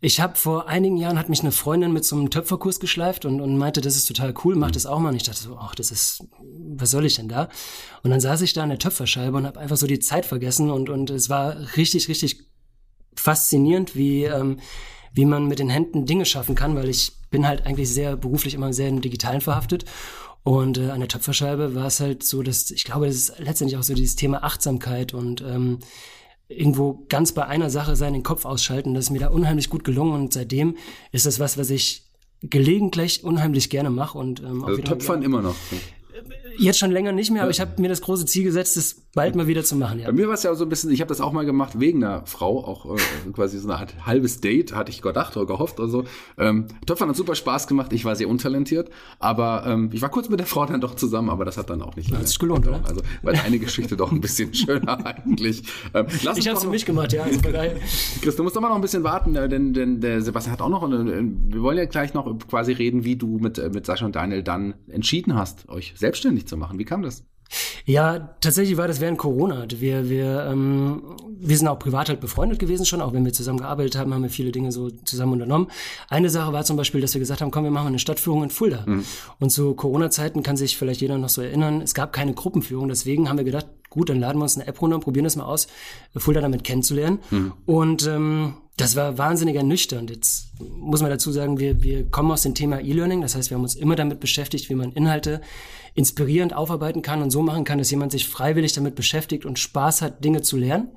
ich 0.00 0.20
habe 0.20 0.36
vor 0.36 0.68
einigen 0.68 0.96
Jahren 0.96 1.18
hat 1.18 1.28
mich 1.28 1.40
eine 1.40 1.52
Freundin 1.52 1.92
mit 1.92 2.04
so 2.04 2.16
einem 2.16 2.30
Töpferkurs 2.30 2.80
geschleift 2.80 3.24
und, 3.24 3.40
und 3.40 3.58
meinte, 3.58 3.80
das 3.80 3.96
ist 3.96 4.06
total 4.06 4.34
cool, 4.44 4.56
mach 4.56 4.70
das 4.70 4.86
auch 4.86 4.98
mal. 4.98 5.10
Und 5.10 5.16
ich 5.16 5.24
dachte 5.24 5.42
so, 5.42 5.56
ach, 5.58 5.74
das 5.74 5.90
ist, 5.90 6.24
was 6.76 6.90
soll 6.90 7.04
ich 7.04 7.16
denn 7.16 7.28
da? 7.28 7.48
Und 8.02 8.10
dann 8.10 8.20
saß 8.20 8.42
ich 8.42 8.52
da 8.52 8.62
an 8.62 8.70
der 8.70 8.78
Töpferscheibe 8.78 9.36
und 9.36 9.46
habe 9.46 9.60
einfach 9.60 9.76
so 9.76 9.86
die 9.86 10.00
Zeit 10.00 10.26
vergessen 10.26 10.70
und, 10.70 10.88
und 10.88 11.10
es 11.10 11.28
war 11.28 11.56
richtig, 11.76 12.08
richtig 12.08 12.44
faszinierend, 13.16 13.96
wie, 13.96 14.24
ähm, 14.24 14.58
wie 15.12 15.24
man 15.24 15.46
mit 15.46 15.58
den 15.58 15.68
Händen 15.68 16.06
Dinge 16.06 16.24
schaffen 16.24 16.54
kann, 16.54 16.76
weil 16.76 16.88
ich 16.88 17.12
bin 17.30 17.46
halt 17.46 17.66
eigentlich 17.66 17.88
sehr 17.88 18.16
beruflich 18.16 18.54
immer 18.54 18.72
sehr 18.72 18.88
im 18.88 19.00
Digitalen 19.00 19.40
verhaftet. 19.40 19.84
Und 20.42 20.78
äh, 20.78 20.90
an 20.90 21.00
der 21.00 21.08
Töpferscheibe 21.08 21.74
war 21.74 21.86
es 21.86 22.00
halt 22.00 22.22
so, 22.22 22.42
dass 22.42 22.70
ich 22.70 22.84
glaube, 22.84 23.06
das 23.06 23.16
ist 23.16 23.38
letztendlich 23.38 23.78
auch 23.78 23.82
so 23.82 23.94
dieses 23.94 24.16
Thema 24.16 24.42
Achtsamkeit 24.42 25.12
und 25.12 25.42
ähm, 25.42 25.80
irgendwo 26.48 27.04
ganz 27.08 27.32
bei 27.32 27.46
einer 27.46 27.70
Sache 27.70 27.94
sein, 27.94 28.12
den 28.12 28.22
Kopf 28.22 28.44
ausschalten. 28.44 28.94
Das 28.94 29.04
ist 29.04 29.10
mir 29.10 29.20
da 29.20 29.28
unheimlich 29.28 29.70
gut 29.70 29.84
gelungen 29.84 30.14
und 30.14 30.32
seitdem 30.32 30.76
ist 31.12 31.26
das 31.26 31.38
was, 31.38 31.58
was 31.58 31.70
ich 31.70 32.10
gelegentlich 32.42 33.22
unheimlich 33.22 33.70
gerne 33.70 33.90
mache 33.90 34.18
und 34.18 34.40
ähm, 34.40 34.64
also 34.64 34.80
Töpfern 34.80 35.22
immer 35.22 35.42
noch. 35.42 35.56
Jetzt 36.58 36.78
schon 36.78 36.90
länger 36.90 37.12
nicht 37.12 37.30
mehr, 37.30 37.42
aber 37.42 37.50
ich 37.50 37.60
habe 37.60 37.80
mir 37.80 37.88
das 37.88 38.00
große 38.00 38.26
Ziel 38.26 38.44
gesetzt, 38.44 38.76
das 38.76 39.02
bald 39.14 39.34
mal 39.34 39.46
wieder 39.46 39.64
zu 39.64 39.76
machen. 39.76 39.98
Ja. 39.98 40.06
Bei 40.06 40.12
mir 40.12 40.28
war 40.28 40.34
es 40.34 40.44
ja 40.44 40.54
so 40.54 40.64
ein 40.64 40.68
bisschen, 40.68 40.90
ich 40.90 41.00
habe 41.00 41.08
das 41.08 41.20
auch 41.20 41.32
mal 41.32 41.44
gemacht 41.44 41.80
wegen 41.80 42.04
einer 42.04 42.24
Frau, 42.26 42.64
auch 42.64 42.94
äh, 42.94 43.30
quasi 43.32 43.58
so 43.58 43.68
eine 43.68 43.78
Art 43.78 44.06
halbes 44.06 44.40
Date, 44.40 44.74
hatte 44.74 44.90
ich 44.90 45.02
gedacht 45.02 45.36
oder 45.36 45.46
gehofft 45.46 45.80
oder 45.80 45.88
so. 45.88 46.04
Ähm, 46.38 46.66
Töpfern 46.86 47.08
hat 47.08 47.16
super 47.16 47.34
Spaß 47.34 47.66
gemacht, 47.66 47.92
ich 47.92 48.04
war 48.04 48.14
sehr 48.14 48.28
untalentiert, 48.28 48.90
aber 49.18 49.64
ähm, 49.66 49.90
ich 49.92 50.00
war 50.00 50.10
kurz 50.10 50.28
mit 50.28 50.38
der 50.38 50.46
Frau 50.46 50.64
dann 50.64 50.80
doch 50.80 50.94
zusammen, 50.94 51.28
aber 51.28 51.44
das 51.44 51.56
hat 51.56 51.70
dann 51.70 51.82
auch 51.82 51.96
nicht 51.96 52.10
lange. 52.10 52.20
Hat 52.20 52.28
sich 52.28 52.38
gelohnt, 52.38 52.68
oder? 52.68 52.80
Also 52.86 53.00
war 53.22 53.34
eine 53.34 53.58
Geschichte 53.58 53.96
doch 53.96 54.12
ein 54.12 54.20
bisschen 54.20 54.54
schöner 54.54 55.04
eigentlich. 55.04 55.64
Ähm, 55.92 56.06
lass 56.22 56.38
ich 56.38 56.46
habe 56.46 56.56
es 56.56 56.64
für 56.64 56.70
mich 56.70 56.86
gemacht, 56.86 57.12
ja. 57.12 57.26
Chris, 58.22 58.36
du 58.36 58.44
musst 58.44 58.54
doch 58.54 58.60
mal 58.60 58.68
noch 58.68 58.76
ein 58.76 58.80
bisschen 58.80 59.02
warten, 59.02 59.34
äh, 59.34 59.48
denn, 59.48 59.72
denn 59.72 60.00
der 60.00 60.22
Sebastian 60.22 60.52
hat 60.52 60.62
auch 60.62 60.68
noch, 60.68 60.84
eine, 60.84 61.12
äh, 61.12 61.24
wir 61.48 61.62
wollen 61.62 61.78
ja 61.78 61.86
gleich 61.86 62.14
noch 62.14 62.32
quasi 62.48 62.72
reden, 62.72 63.02
wie 63.02 63.16
du 63.16 63.38
mit, 63.38 63.58
äh, 63.58 63.70
mit 63.70 63.86
Sascha 63.86 64.06
und 64.06 64.14
Daniel 64.14 64.44
dann 64.44 64.74
entschieden 64.86 65.34
hast, 65.34 65.68
euch 65.68 65.94
selbstständig 65.96 66.46
zu 66.46 66.56
machen. 66.56 66.78
Wie 66.78 66.84
kam 66.84 67.02
das? 67.02 67.24
Ja, 67.84 68.34
tatsächlich 68.40 68.76
war 68.76 68.88
das 68.88 69.00
während 69.00 69.18
Corona. 69.18 69.66
Wir, 69.68 70.08
wir, 70.08 70.46
ähm, 70.50 71.02
wir 71.38 71.56
sind 71.56 71.68
auch 71.68 71.78
privat 71.78 72.08
halt 72.08 72.20
befreundet 72.20 72.58
gewesen 72.58 72.86
schon, 72.86 73.00
auch 73.00 73.12
wenn 73.12 73.24
wir 73.24 73.32
zusammen 73.32 73.58
gearbeitet 73.58 73.96
haben, 73.96 74.14
haben 74.14 74.22
wir 74.22 74.30
viele 74.30 74.52
Dinge 74.52 74.72
so 74.72 74.90
zusammen 74.90 75.32
unternommen. 75.32 75.68
Eine 76.08 76.30
Sache 76.30 76.52
war 76.52 76.64
zum 76.64 76.76
Beispiel, 76.76 77.00
dass 77.00 77.14
wir 77.14 77.18
gesagt 77.18 77.40
haben, 77.40 77.50
komm, 77.50 77.64
wir 77.64 77.70
machen 77.70 77.88
eine 77.88 77.98
Stadtführung 77.98 78.44
in 78.44 78.50
Fulda. 78.50 78.84
Mhm. 78.86 79.04
Und 79.38 79.50
zu 79.50 79.74
Corona-Zeiten 79.74 80.42
kann 80.42 80.56
sich 80.56 80.76
vielleicht 80.76 81.00
jeder 81.00 81.18
noch 81.18 81.28
so 81.28 81.42
erinnern, 81.42 81.80
es 81.80 81.94
gab 81.94 82.12
keine 82.12 82.34
Gruppenführung, 82.34 82.88
deswegen 82.88 83.28
haben 83.28 83.38
wir 83.38 83.44
gedacht, 83.44 83.66
gut, 83.88 84.08
dann 84.08 84.20
laden 84.20 84.38
wir 84.38 84.44
uns 84.44 84.56
eine 84.56 84.66
App 84.68 84.80
runter 84.80 84.96
und 84.96 85.02
probieren 85.02 85.24
das 85.24 85.36
mal 85.36 85.44
aus, 85.44 85.66
Fulda 86.16 86.40
damit 86.40 86.62
kennenzulernen. 86.64 87.18
Mhm. 87.30 87.52
Und 87.66 88.06
ähm, 88.06 88.54
das 88.76 88.96
war 88.96 89.18
wahnsinnig 89.18 89.56
ernüchternd. 89.56 90.10
Jetzt 90.10 90.52
muss 90.60 91.02
man 91.02 91.10
dazu 91.10 91.32
sagen, 91.32 91.58
wir, 91.58 91.82
wir 91.82 92.08
kommen 92.08 92.30
aus 92.30 92.42
dem 92.42 92.54
Thema 92.54 92.80
E-Learning, 92.80 93.20
das 93.20 93.34
heißt, 93.34 93.50
wir 93.50 93.56
haben 93.56 93.62
uns 93.62 93.74
immer 93.74 93.96
damit 93.96 94.20
beschäftigt, 94.20 94.70
wie 94.70 94.74
man 94.74 94.92
Inhalte 94.92 95.40
inspirierend 95.94 96.54
aufarbeiten 96.54 97.02
kann 97.02 97.22
und 97.22 97.30
so 97.30 97.42
machen 97.42 97.64
kann, 97.64 97.78
dass 97.78 97.90
jemand 97.90 98.12
sich 98.12 98.28
freiwillig 98.28 98.72
damit 98.72 98.94
beschäftigt 98.94 99.44
und 99.44 99.58
Spaß 99.58 100.02
hat, 100.02 100.24
Dinge 100.24 100.42
zu 100.42 100.56
lernen. 100.56 100.90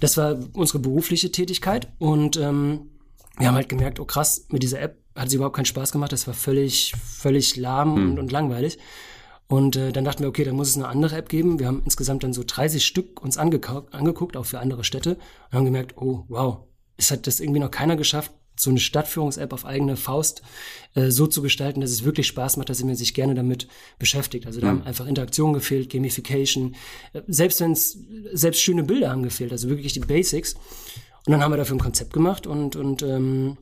Das 0.00 0.16
war 0.16 0.38
unsere 0.54 0.78
berufliche 0.78 1.30
Tätigkeit 1.30 1.88
und 1.98 2.36
ähm, 2.36 2.90
wir 3.38 3.48
haben 3.48 3.54
halt 3.54 3.68
gemerkt, 3.68 4.00
oh 4.00 4.04
krass, 4.04 4.46
mit 4.50 4.62
dieser 4.62 4.80
App 4.80 4.98
hat 5.14 5.28
es 5.28 5.34
überhaupt 5.34 5.56
keinen 5.56 5.66
Spaß 5.66 5.92
gemacht, 5.92 6.12
das 6.12 6.26
war 6.26 6.34
völlig, 6.34 6.94
völlig 7.02 7.56
lahm 7.56 7.96
hm. 7.96 8.10
und, 8.10 8.18
und 8.18 8.32
langweilig. 8.32 8.78
Und 9.48 9.74
äh, 9.74 9.90
dann 9.90 10.04
dachten 10.04 10.22
wir, 10.22 10.28
okay, 10.28 10.44
dann 10.44 10.54
muss 10.54 10.68
es 10.68 10.76
eine 10.76 10.86
andere 10.86 11.16
App 11.16 11.28
geben. 11.28 11.58
Wir 11.58 11.66
haben 11.66 11.82
insgesamt 11.84 12.22
dann 12.22 12.32
so 12.32 12.44
30 12.46 12.86
Stück 12.86 13.20
uns 13.20 13.36
angeguckt, 13.36 14.36
auch 14.36 14.46
für 14.46 14.60
andere 14.60 14.84
Städte, 14.84 15.16
und 15.50 15.52
haben 15.52 15.64
gemerkt, 15.64 15.96
oh 15.96 16.24
wow, 16.28 16.58
es 16.96 17.10
hat 17.10 17.26
das 17.26 17.40
irgendwie 17.40 17.58
noch 17.58 17.72
keiner 17.72 17.96
geschafft, 17.96 18.30
so 18.62 18.70
eine 18.70 18.80
Stadtführungs-App 18.80 19.52
auf 19.52 19.64
eigene 19.64 19.96
Faust 19.96 20.42
äh, 20.94 21.10
so 21.10 21.26
zu 21.26 21.42
gestalten, 21.42 21.80
dass 21.80 21.90
es 21.90 22.04
wirklich 22.04 22.26
Spaß 22.26 22.56
macht, 22.56 22.68
dass 22.68 22.82
man 22.82 22.94
sich 22.94 23.14
gerne 23.14 23.34
damit 23.34 23.68
beschäftigt. 23.98 24.46
Also 24.46 24.60
da 24.60 24.66
mhm. 24.66 24.70
haben 24.80 24.86
einfach 24.86 25.06
Interaktionen 25.06 25.54
gefehlt, 25.54 25.90
Gamification, 25.90 26.74
äh, 27.12 27.22
selbst 27.28 27.60
wenn 27.60 27.72
es, 27.72 27.98
selbst 28.32 28.60
schöne 28.60 28.82
Bilder 28.82 29.10
haben 29.10 29.22
gefehlt, 29.22 29.52
also 29.52 29.68
wirklich 29.68 29.92
die 29.92 30.00
Basics. 30.00 30.54
Und 31.26 31.32
dann 31.32 31.42
haben 31.42 31.52
wir 31.52 31.56
dafür 31.56 31.76
ein 31.76 31.80
Konzept 31.80 32.12
gemacht 32.12 32.46
und, 32.46 32.76
und 32.76 33.02
ähm, 33.02 33.56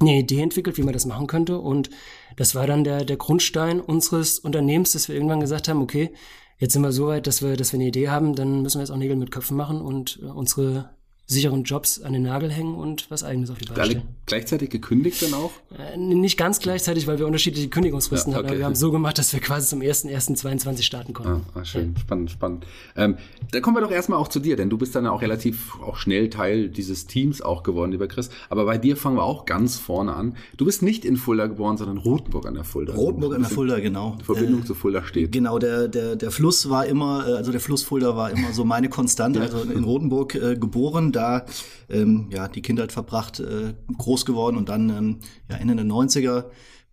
eine 0.00 0.18
Idee 0.18 0.40
entwickelt, 0.40 0.76
wie 0.76 0.82
man 0.82 0.92
das 0.92 1.06
machen 1.06 1.26
könnte. 1.26 1.58
Und 1.58 1.90
das 2.36 2.54
war 2.54 2.66
dann 2.66 2.84
der, 2.84 3.04
der 3.04 3.16
Grundstein 3.16 3.80
unseres 3.80 4.38
Unternehmens, 4.38 4.92
dass 4.92 5.08
wir 5.08 5.14
irgendwann 5.14 5.40
gesagt 5.40 5.68
haben, 5.68 5.82
okay, 5.82 6.12
jetzt 6.58 6.72
sind 6.72 6.82
wir 6.82 6.92
so 6.92 7.08
weit, 7.08 7.26
dass 7.26 7.42
wir, 7.42 7.56
dass 7.56 7.72
wir 7.72 7.78
eine 7.78 7.88
Idee 7.88 8.08
haben, 8.08 8.34
dann 8.34 8.62
müssen 8.62 8.78
wir 8.78 8.82
jetzt 8.82 8.90
auch 8.90 8.96
Nägel 8.96 9.16
mit 9.16 9.30
Köpfen 9.30 9.56
machen 9.56 9.80
und 9.80 10.20
äh, 10.22 10.26
unsere 10.26 10.90
sicheren 11.26 11.62
Jobs 11.64 12.00
an 12.02 12.12
den 12.12 12.22
Nagel 12.22 12.50
hängen 12.50 12.74
und 12.74 13.10
was 13.10 13.24
eigenes 13.24 13.50
auf 13.50 13.58
die 13.58 13.66
Beine 13.66 13.84
stellen. 13.84 14.02
gleichzeitig 14.26 14.70
gekündigt 14.70 15.22
dann 15.22 15.34
auch? 15.34 15.52
Äh, 15.78 15.96
nicht 15.96 16.36
ganz 16.36 16.58
gleichzeitig, 16.58 17.06
weil 17.06 17.18
wir 17.18 17.26
unterschiedliche 17.26 17.68
Kündigungsfristen 17.68 18.32
ja, 18.32 18.38
okay. 18.38 18.46
hatten. 18.46 18.54
Aber 18.54 18.58
wir 18.58 18.66
haben 18.66 18.74
so 18.74 18.90
gemacht, 18.90 19.18
dass 19.18 19.32
wir 19.32 19.40
quasi 19.40 19.68
zum 19.68 19.80
1.1.22 19.80 20.82
starten 20.82 21.12
konnten. 21.12 21.44
Ah, 21.54 21.60
ah 21.60 21.64
schön, 21.64 21.94
ja. 21.94 22.00
spannend, 22.00 22.30
spannend. 22.30 22.66
Ähm, 22.96 23.16
da 23.50 23.60
kommen 23.60 23.76
wir 23.76 23.80
doch 23.80 23.90
erstmal 23.90 24.18
auch 24.18 24.28
zu 24.28 24.40
dir, 24.40 24.56
denn 24.56 24.68
du 24.68 24.76
bist 24.76 24.94
dann 24.94 25.06
auch 25.06 25.22
relativ 25.22 25.80
auch 25.80 25.96
schnell 25.96 26.28
Teil 26.28 26.68
dieses 26.68 27.06
Teams 27.06 27.40
auch 27.40 27.62
geworden, 27.62 27.92
lieber 27.92 28.08
Chris. 28.08 28.30
Aber 28.50 28.64
bei 28.64 28.78
dir 28.78 28.96
fangen 28.96 29.16
wir 29.16 29.24
auch 29.24 29.46
ganz 29.46 29.76
vorne 29.76 30.14
an. 30.14 30.36
Du 30.56 30.64
bist 30.64 30.82
nicht 30.82 31.04
in 31.04 31.16
Fulda 31.16 31.46
geboren, 31.46 31.76
sondern 31.76 31.98
Rotenburg 31.98 32.46
an 32.46 32.54
der 32.54 32.64
Fulda. 32.64 32.94
Rotenburg 32.94 33.34
an 33.34 33.42
der 33.42 33.50
Fulda, 33.50 33.80
genau. 33.80 34.16
Die 34.20 34.24
Verbindung 34.24 34.62
äh, 34.62 34.64
zu 34.64 34.74
Fulda 34.74 35.04
steht. 35.04 35.32
Genau, 35.32 35.58
der, 35.58 35.88
der, 35.88 36.16
der 36.16 36.30
Fluss 36.30 36.68
war 36.68 36.86
immer, 36.86 37.26
äh, 37.26 37.32
also 37.34 37.52
der 37.52 37.60
Fluss 37.60 37.82
Fulda 37.82 38.16
war 38.16 38.30
immer 38.30 38.52
so 38.52 38.64
meine 38.64 38.88
Konstante. 38.88 39.40
Also 39.40 39.62
in 39.62 39.84
Rotenburg 39.84 40.34
äh, 40.34 40.56
geboren, 40.56 41.11
da 41.12 41.44
ähm, 41.88 42.28
ja, 42.30 42.48
die 42.48 42.62
Kindheit 42.62 42.92
verbracht, 42.92 43.40
äh, 43.40 43.74
groß 43.96 44.26
geworden 44.26 44.56
und 44.56 44.68
dann 44.68 44.90
ähm, 44.90 45.18
ja, 45.48 45.56
Ende 45.56 45.76
der 45.76 45.84
90er 45.84 46.46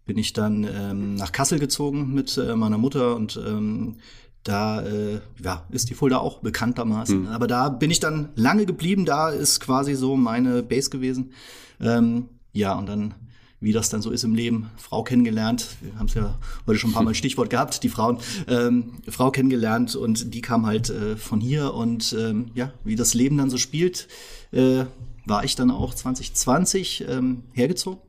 bin 0.06 0.18
ich 0.18 0.34
dann 0.34 0.64
ähm, 0.64 1.16
nach 1.16 1.32
Kassel 1.32 1.60
gezogen 1.60 2.14
mit 2.14 2.38
äh, 2.38 2.56
meiner 2.56 2.78
Mutter 2.78 3.16
und 3.16 3.40
ähm, 3.48 3.98
da 4.44 4.82
äh, 4.82 5.20
ja, 5.44 5.66
ist 5.70 5.90
die 5.90 5.94
Fulda 5.94 6.18
auch 6.18 6.40
bekanntermaßen. 6.40 7.22
Mhm. 7.22 7.28
Aber 7.28 7.48
da 7.48 7.70
bin 7.70 7.92
ich 7.92 8.00
dann 8.00 8.30
lange 8.36 8.66
geblieben, 8.66 9.06
da 9.06 9.30
ist 9.30 9.60
quasi 9.60 9.96
so 9.96 10.16
meine 10.16 10.64
Base 10.64 10.90
gewesen. 10.90 11.34
Ähm, 11.80 12.30
ja, 12.54 12.74
und 12.74 12.88
dann 12.88 13.14
wie 13.62 13.74
das 13.74 13.90
dann 13.90 14.02
so 14.02 14.12
ist 14.12 14.24
im 14.24 14.36
Leben, 14.36 14.70
Frau 14.78 15.04
kennengelernt. 15.04 15.78
Wir 15.82 15.98
haben 15.98 16.08
es 16.08 16.14
ja 16.14 16.38
heute 16.66 16.80
schon 16.80 16.92
ein 16.92 16.94
paar 16.94 17.04
Mal 17.04 17.16
Stichwort 17.20 17.50
gehabt, 17.50 17.84
die 17.84 17.90
Frauen, 17.90 18.20
ähm, 18.48 18.94
Frau 19.08 19.32
kennengelernt 19.32 19.96
und 19.96 20.34
die 20.34 20.42
kam 20.42 20.66
halt 20.66 20.90
äh, 20.90 21.18
von 21.18 21.42
hier 21.42 21.74
und 21.74 22.16
ähm, 22.18 22.52
ja, 22.54 22.72
wie 22.84 22.96
das 22.96 23.14
Leben 23.14 23.38
dann 23.38 23.50
so 23.50 23.58
spielt, 23.58 24.08
äh, 24.52 24.86
war 25.26 25.44
ich 25.44 25.56
dann 25.56 25.72
auch 25.72 25.94
2020 25.94 27.06
ähm, 27.08 27.44
hergezogen. 27.54 28.02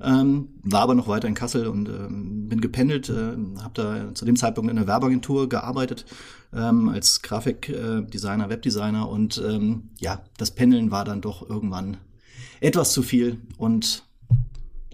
Ähm, 0.00 0.48
war 0.62 0.82
aber 0.82 0.94
noch 0.94 1.08
weiter 1.08 1.26
in 1.26 1.34
Kassel 1.34 1.66
und 1.66 1.88
ähm, 1.88 2.48
bin 2.48 2.60
gependelt, 2.60 3.08
äh, 3.08 3.36
habe 3.60 3.72
da 3.74 4.14
zu 4.14 4.24
dem 4.24 4.36
Zeitpunkt 4.36 4.70
in 4.70 4.76
einer 4.76 4.86
Werbeagentur 4.86 5.48
gearbeitet 5.48 6.04
ähm, 6.52 6.88
als 6.88 7.22
Grafikdesigner, 7.22 8.48
Webdesigner 8.48 9.08
und 9.08 9.42
ähm, 9.44 9.90
ja, 9.98 10.22
das 10.36 10.52
Pendeln 10.52 10.90
war 10.90 11.04
dann 11.04 11.20
doch 11.20 11.48
irgendwann 11.48 11.96
etwas 12.60 12.92
zu 12.92 13.02
viel 13.02 13.40
und 13.56 14.04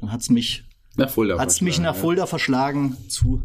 dann 0.01 0.13
hat's 0.13 0.31
mich 0.31 0.65
nach 0.97 1.11
Fulda, 1.11 1.39
hat's 1.39 1.61
mich 1.61 1.79
nach 1.79 1.95
Fulda 1.95 2.23
ja. 2.23 2.27
verschlagen 2.27 2.97
zu 3.09 3.43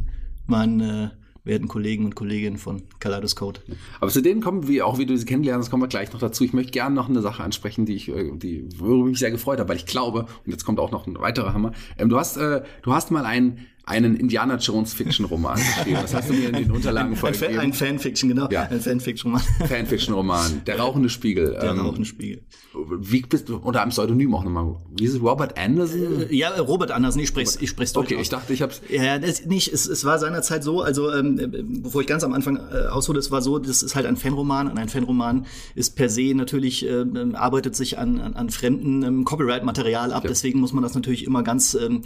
meinen 0.47 0.79
äh, 0.81 1.09
werden 1.43 1.67
Kollegen 1.67 2.05
und 2.05 2.15
Kolleginnen 2.15 2.57
von 2.57 2.83
Kaleidoscope. 2.99 3.59
Aber 3.99 4.09
zu 4.09 4.21
denen 4.21 4.41
kommen 4.41 4.67
wir, 4.67 4.87
auch 4.87 4.97
wie 4.97 5.05
du 5.05 5.17
sie 5.17 5.25
kennenlernst, 5.25 5.69
kommen 5.69 5.83
wir 5.83 5.87
gleich 5.87 6.11
noch 6.13 6.19
dazu. 6.19 6.43
Ich 6.43 6.53
möchte 6.53 6.71
gerne 6.71 6.95
noch 6.95 7.09
eine 7.09 7.21
Sache 7.21 7.43
ansprechen, 7.43 7.85
die 7.85 7.95
ich, 7.95 8.09
äh, 8.09 8.31
die, 8.35 8.67
worüber 8.77 9.05
mich 9.05 9.19
sehr 9.19 9.31
gefreut 9.31 9.59
habe, 9.59 9.69
weil 9.69 9.77
ich 9.77 9.85
glaube, 9.85 10.21
und 10.21 10.51
jetzt 10.51 10.63
kommt 10.63 10.79
auch 10.79 10.91
noch 10.91 11.05
ein 11.05 11.19
weiterer 11.19 11.53
Hammer, 11.53 11.73
ähm, 11.97 12.09
du 12.09 12.17
hast, 12.17 12.37
äh, 12.37 12.63
du 12.81 12.93
hast 12.93 13.11
mal 13.11 13.25
einen 13.25 13.59
einen 13.85 14.15
Indiana 14.15 14.55
Jones 14.55 14.93
Fiction 14.93 15.25
Roman 15.25 15.57
geschrieben. 15.57 15.97
Das 16.01 16.13
hast 16.13 16.29
du 16.29 16.33
mir 16.33 16.49
in 16.49 16.55
den 16.55 16.71
Unterlagen 16.71 17.15
vorgegeben. 17.17 17.59
Ein, 17.59 17.59
ein 17.59 17.73
Fanfiction, 17.73 18.29
genau. 18.29 18.47
Ja. 18.49 18.63
Ein 18.63 18.79
Fanfiction 18.79 19.33
Roman. 19.33 19.47
Fanfiction 19.67 20.13
Roman. 20.13 20.61
Der 20.65 20.79
rauchende 20.79 21.09
Spiegel. 21.09 21.51
Der 21.51 21.71
ähm, 21.71 21.79
rauchende 21.81 22.05
Spiegel. 22.05 22.43
Wie 22.73 23.21
bist 23.21 23.49
du, 23.49 23.57
unter 23.57 23.81
einem 23.81 23.91
Pseudonym 23.91 24.33
auch 24.35 24.43
nochmal. 24.45 24.77
Wie 24.97 25.03
ist 25.03 25.15
es? 25.15 25.21
Robert 25.21 25.57
Anderson? 25.57 26.29
Äh, 26.29 26.33
ja, 26.33 26.49
Robert 26.61 26.91
Anderson. 26.91 27.21
Ich 27.21 27.27
spreche 27.27 27.57
ich 27.59 27.69
spreche 27.69 27.99
Okay, 27.99 28.17
ich 28.19 28.29
dachte, 28.29 28.53
ich 28.53 28.61
hab's. 28.61 28.81
Ja, 28.89 29.19
das 29.19 29.45
nicht. 29.45 29.73
Es, 29.73 29.85
es 29.85 30.05
war 30.05 30.17
seinerzeit 30.17 30.63
so, 30.63 30.81
also, 30.81 31.11
ähm, 31.11 31.81
bevor 31.83 32.01
ich 32.01 32.07
ganz 32.07 32.23
am 32.23 32.33
Anfang 32.33 32.55
äh, 32.55 32.87
aushole, 32.87 33.19
es 33.19 33.31
war 33.31 33.41
so, 33.41 33.59
das 33.59 33.83
ist 33.83 33.95
halt 33.95 34.05
ein 34.05 34.15
Fanroman. 34.15 34.71
Und 34.71 34.77
ein 34.77 34.87
Fanroman 34.87 35.45
ist 35.75 35.97
per 35.97 36.07
se 36.07 36.33
natürlich, 36.33 36.87
ähm, 36.87 37.35
arbeitet 37.35 37.75
sich 37.75 37.97
an, 37.97 38.21
an, 38.21 38.33
an 38.33 38.49
fremden 38.49 39.03
ähm, 39.03 39.25
Copyright-Material 39.25 40.13
ab. 40.13 40.23
Ja. 40.23 40.29
Deswegen 40.29 40.61
muss 40.61 40.71
man 40.71 40.83
das 40.83 40.95
natürlich 40.95 41.25
immer 41.25 41.43
ganz, 41.43 41.73
ähm, 41.75 42.03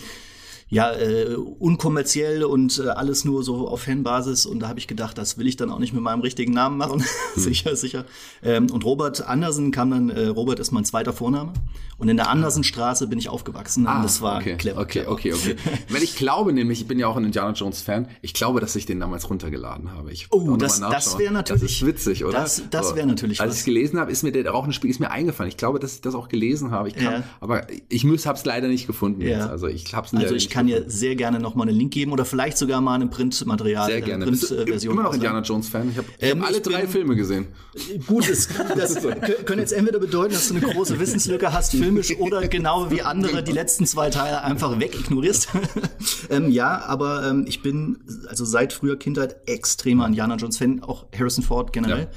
ja, 0.70 0.92
äh, 0.92 1.36
unkommerziell 1.36 2.44
und 2.44 2.80
äh, 2.80 2.90
alles 2.90 3.24
nur 3.24 3.44
so 3.44 3.68
auf 3.68 3.84
Fanbasis. 3.84 4.46
Und 4.46 4.60
da 4.60 4.68
habe 4.68 4.80
ich 4.80 4.88
gedacht, 4.88 5.18
das 5.18 5.38
will 5.38 5.48
ich 5.48 5.56
dann 5.56 5.72
auch 5.72 5.80
nicht 5.80 5.94
mit 5.94 6.02
meinem 6.02 6.22
richtigen 6.22 6.54
Namen 6.54 6.78
machen. 6.78 7.04
Hm. 7.34 7.44
sicher, 7.44 7.76
sicher. 7.76 8.06
Ähm, 8.44 8.70
und 8.72 8.86
Robert 8.86 9.28
Andersen 9.28 9.72
kam 9.72 9.92
dann, 9.92 10.10
äh, 10.10 10.28
Robert 10.28 10.60
ist 10.60 10.72
mein 10.72 10.86
zweiter 10.86 11.14
Vorname. 11.14 11.54
Und 11.98 12.10
in 12.10 12.18
der 12.18 12.30
Andersenstraße 12.30 13.08
bin 13.08 13.18
ich 13.18 13.28
aufgewachsen. 13.28 13.88
Ah, 13.88 13.98
und 13.98 14.04
das 14.04 14.22
war 14.22 14.38
okay, 14.40 14.56
clever. 14.56 14.82
Okay, 14.82 15.06
okay, 15.08 15.34
okay. 15.34 15.56
Weil 15.90 16.04
ich 16.04 16.16
glaube 16.16 16.54
nämlich, 16.54 16.82
ich 16.82 16.88
bin 16.88 17.00
ja 17.00 17.08
auch 17.08 17.16
ein 17.16 17.26
Indiana 17.26 17.54
Jones 17.54 17.82
Fan, 17.82 18.08
ich 18.22 18.34
glaube, 18.34 18.60
dass 18.60 18.76
ich 18.76 18.86
den 18.86 19.00
damals 19.00 19.30
runtergeladen 19.30 19.92
habe. 19.92 20.12
Ich 20.12 20.28
oh, 20.32 20.58
das, 20.58 20.80
das 20.80 21.18
wäre 21.18 21.34
natürlich. 21.34 21.62
Das 21.62 21.72
ist 21.72 21.86
witzig, 21.86 22.26
oder? 22.26 22.40
Das, 22.40 22.62
das 22.70 22.96
wäre 22.96 23.08
natürlich. 23.08 23.42
Als 23.42 23.60
ich 23.60 23.66
gelesen 23.66 24.00
habe, 24.00 24.12
ist 24.12 24.24
mir 24.24 24.32
der 24.32 24.48
Rauchenspiel 24.48 24.90
ist 24.90 25.00
mir 25.00 25.10
eingefallen. 25.10 25.50
Ich 25.50 25.58
glaube, 25.58 25.80
dass 25.80 25.96
ich 25.96 26.02
das 26.02 26.14
auch 26.14 26.30
gelesen 26.30 26.72
habe. 26.72 26.90
Ich 26.90 26.96
kann, 26.96 27.14
ja. 27.14 27.24
Aber 27.40 27.68
ich 27.90 28.04
habe 28.04 28.38
es 28.38 28.46
leider 28.46 28.68
nicht 28.68 28.86
gefunden. 28.86 29.22
Ja. 29.22 29.30
Jetzt. 29.30 29.50
Also 29.50 29.68
ich 29.68 29.94
hab's 29.94 30.14
Also 30.14 30.36
ich 30.36 30.50
kann 30.58 30.66
dir 30.66 30.86
sehr 30.88 31.16
gerne 31.16 31.40
noch 31.40 31.54
mal 31.54 31.68
einen 31.68 31.78
Link 31.78 31.94
geben 31.94 32.12
oder 32.12 32.26
vielleicht 32.26 32.58
sogar 32.58 32.82
mal 32.82 33.00
ein 33.00 33.12
Printmaterial. 33.12 33.86
Sehr 33.86 34.02
gerne. 34.02 34.26
Print, 34.26 34.50
äh, 34.50 34.88
immer 34.88 35.04
noch 35.04 35.14
Indiana 35.14 35.42
Jones 35.42 35.70
Fan? 35.70 35.92
Ich 35.92 35.98
habe 36.00 36.08
ähm, 36.20 36.42
hab 36.42 36.48
alle 36.48 36.62
drei 36.62 36.82
bin, 36.82 36.90
Filme 36.90 37.16
gesehen. 37.16 37.46
Gut, 38.08 38.28
das, 38.30 38.50
das 38.76 38.98
können 39.46 39.60
jetzt 39.60 39.72
entweder 39.72 40.00
bedeuten, 40.00 40.34
dass 40.34 40.48
du 40.48 40.56
eine 40.56 40.66
große 40.66 41.00
Wissenslücke 41.00 41.54
hast, 41.54 41.74
filmisch, 41.74 42.18
oder 42.18 42.48
genau 42.48 42.90
wie 42.90 43.04
andere 43.04 43.44
die 43.44 43.52
letzten 43.52 43.86
zwei 43.86 44.10
Teile 44.10 44.42
einfach 44.42 44.80
wegignorierst. 44.80 45.50
ähm, 46.32 46.50
ja, 46.50 46.84
aber 46.88 47.30
ähm, 47.30 47.46
ich 47.48 47.62
bin 47.62 48.00
also 48.28 48.44
seit 48.44 48.74
früher 48.74 48.98
Kindheit 48.98 49.36
extremer 49.46 50.08
Indiana 50.08 50.38
Jones 50.38 50.58
Fan, 50.58 50.82
auch 50.82 51.06
Harrison 51.16 51.44
Ford 51.44 51.72
generell. 51.72 52.08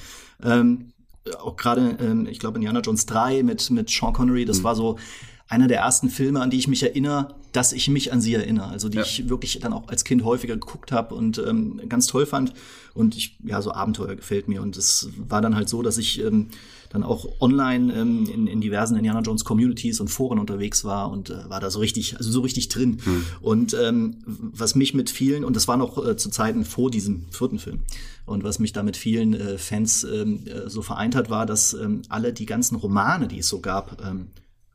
Ja. 0.42 0.60
Ähm, 0.60 0.94
auch 1.38 1.56
gerade, 1.56 1.98
ähm, 2.00 2.26
ich 2.26 2.38
glaube, 2.38 2.56
Indiana 2.56 2.80
Jones 2.80 3.04
3 3.04 3.42
mit, 3.42 3.68
mit 3.70 3.90
Sean 3.90 4.14
Connery, 4.14 4.46
das 4.46 4.60
mhm. 4.60 4.64
war 4.64 4.76
so 4.76 4.98
einer 5.46 5.66
der 5.66 5.80
ersten 5.80 6.08
Filme, 6.08 6.40
an 6.40 6.48
die 6.48 6.56
ich 6.56 6.68
mich 6.68 6.82
erinnere, 6.82 7.34
dass 7.52 7.72
ich 7.72 7.88
mich 7.88 8.12
an 8.12 8.20
sie 8.20 8.34
erinnere. 8.34 8.68
Also 8.68 8.88
die 8.88 8.98
ja. 8.98 9.02
ich 9.02 9.28
wirklich 9.28 9.58
dann 9.60 9.72
auch 9.72 9.88
als 9.88 10.04
Kind 10.04 10.24
häufiger 10.24 10.54
geguckt 10.54 10.92
habe 10.92 11.14
und 11.14 11.38
ähm, 11.38 11.80
ganz 11.88 12.06
toll 12.06 12.26
fand. 12.26 12.52
Und 12.94 13.16
ich, 13.16 13.38
ja, 13.44 13.62
so 13.62 13.72
Abenteuer 13.72 14.16
gefällt 14.16 14.48
mir. 14.48 14.62
Und 14.62 14.76
es 14.76 15.08
war 15.16 15.40
dann 15.40 15.54
halt 15.54 15.68
so, 15.68 15.82
dass 15.82 15.96
ich 15.98 16.20
ähm, 16.20 16.48
dann 16.90 17.04
auch 17.04 17.40
online 17.40 17.94
ähm, 17.94 18.28
in, 18.32 18.46
in 18.46 18.60
diversen 18.60 18.96
Indiana 18.96 19.20
Jones 19.20 19.44
Communities 19.44 20.00
und 20.00 20.08
Foren 20.08 20.38
unterwegs 20.38 20.84
war 20.84 21.10
und 21.10 21.30
äh, 21.30 21.48
war 21.48 21.60
da 21.60 21.70
so 21.70 21.78
richtig, 21.78 22.16
also 22.16 22.30
so 22.30 22.40
richtig 22.40 22.68
drin. 22.68 22.98
Hm. 23.02 23.24
Und 23.40 23.74
ähm, 23.74 24.18
was 24.26 24.74
mich 24.74 24.92
mit 24.92 25.08
vielen, 25.08 25.44
und 25.44 25.54
das 25.54 25.68
war 25.68 25.76
noch 25.76 26.04
äh, 26.04 26.16
zu 26.16 26.30
Zeiten 26.30 26.64
vor 26.64 26.90
diesem 26.90 27.26
vierten 27.30 27.58
Film, 27.58 27.80
und 28.26 28.44
was 28.44 28.58
mich 28.58 28.72
da 28.72 28.82
mit 28.82 28.96
vielen 28.96 29.34
äh, 29.34 29.58
Fans 29.58 30.04
ähm, 30.04 30.44
äh, 30.46 30.68
so 30.68 30.82
vereint 30.82 31.14
hat, 31.16 31.30
war, 31.30 31.46
dass 31.46 31.74
ähm, 31.74 32.02
alle 32.08 32.32
die 32.32 32.46
ganzen 32.46 32.76
Romane, 32.76 33.28
die 33.28 33.38
es 33.38 33.48
so 33.48 33.60
gab, 33.60 34.04
ähm, 34.04 34.28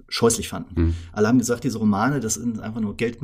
scheußlich 0.07 0.47
fanden. 0.47 0.81
Mhm. 0.81 0.95
Alle 1.11 1.27
haben 1.27 1.39
gesagt, 1.39 1.63
diese 1.63 1.77
Romane, 1.77 2.19
das 2.19 2.35
sind 2.35 2.59
einfach 2.59 2.81
nur 2.81 2.95
Geld, 2.95 3.17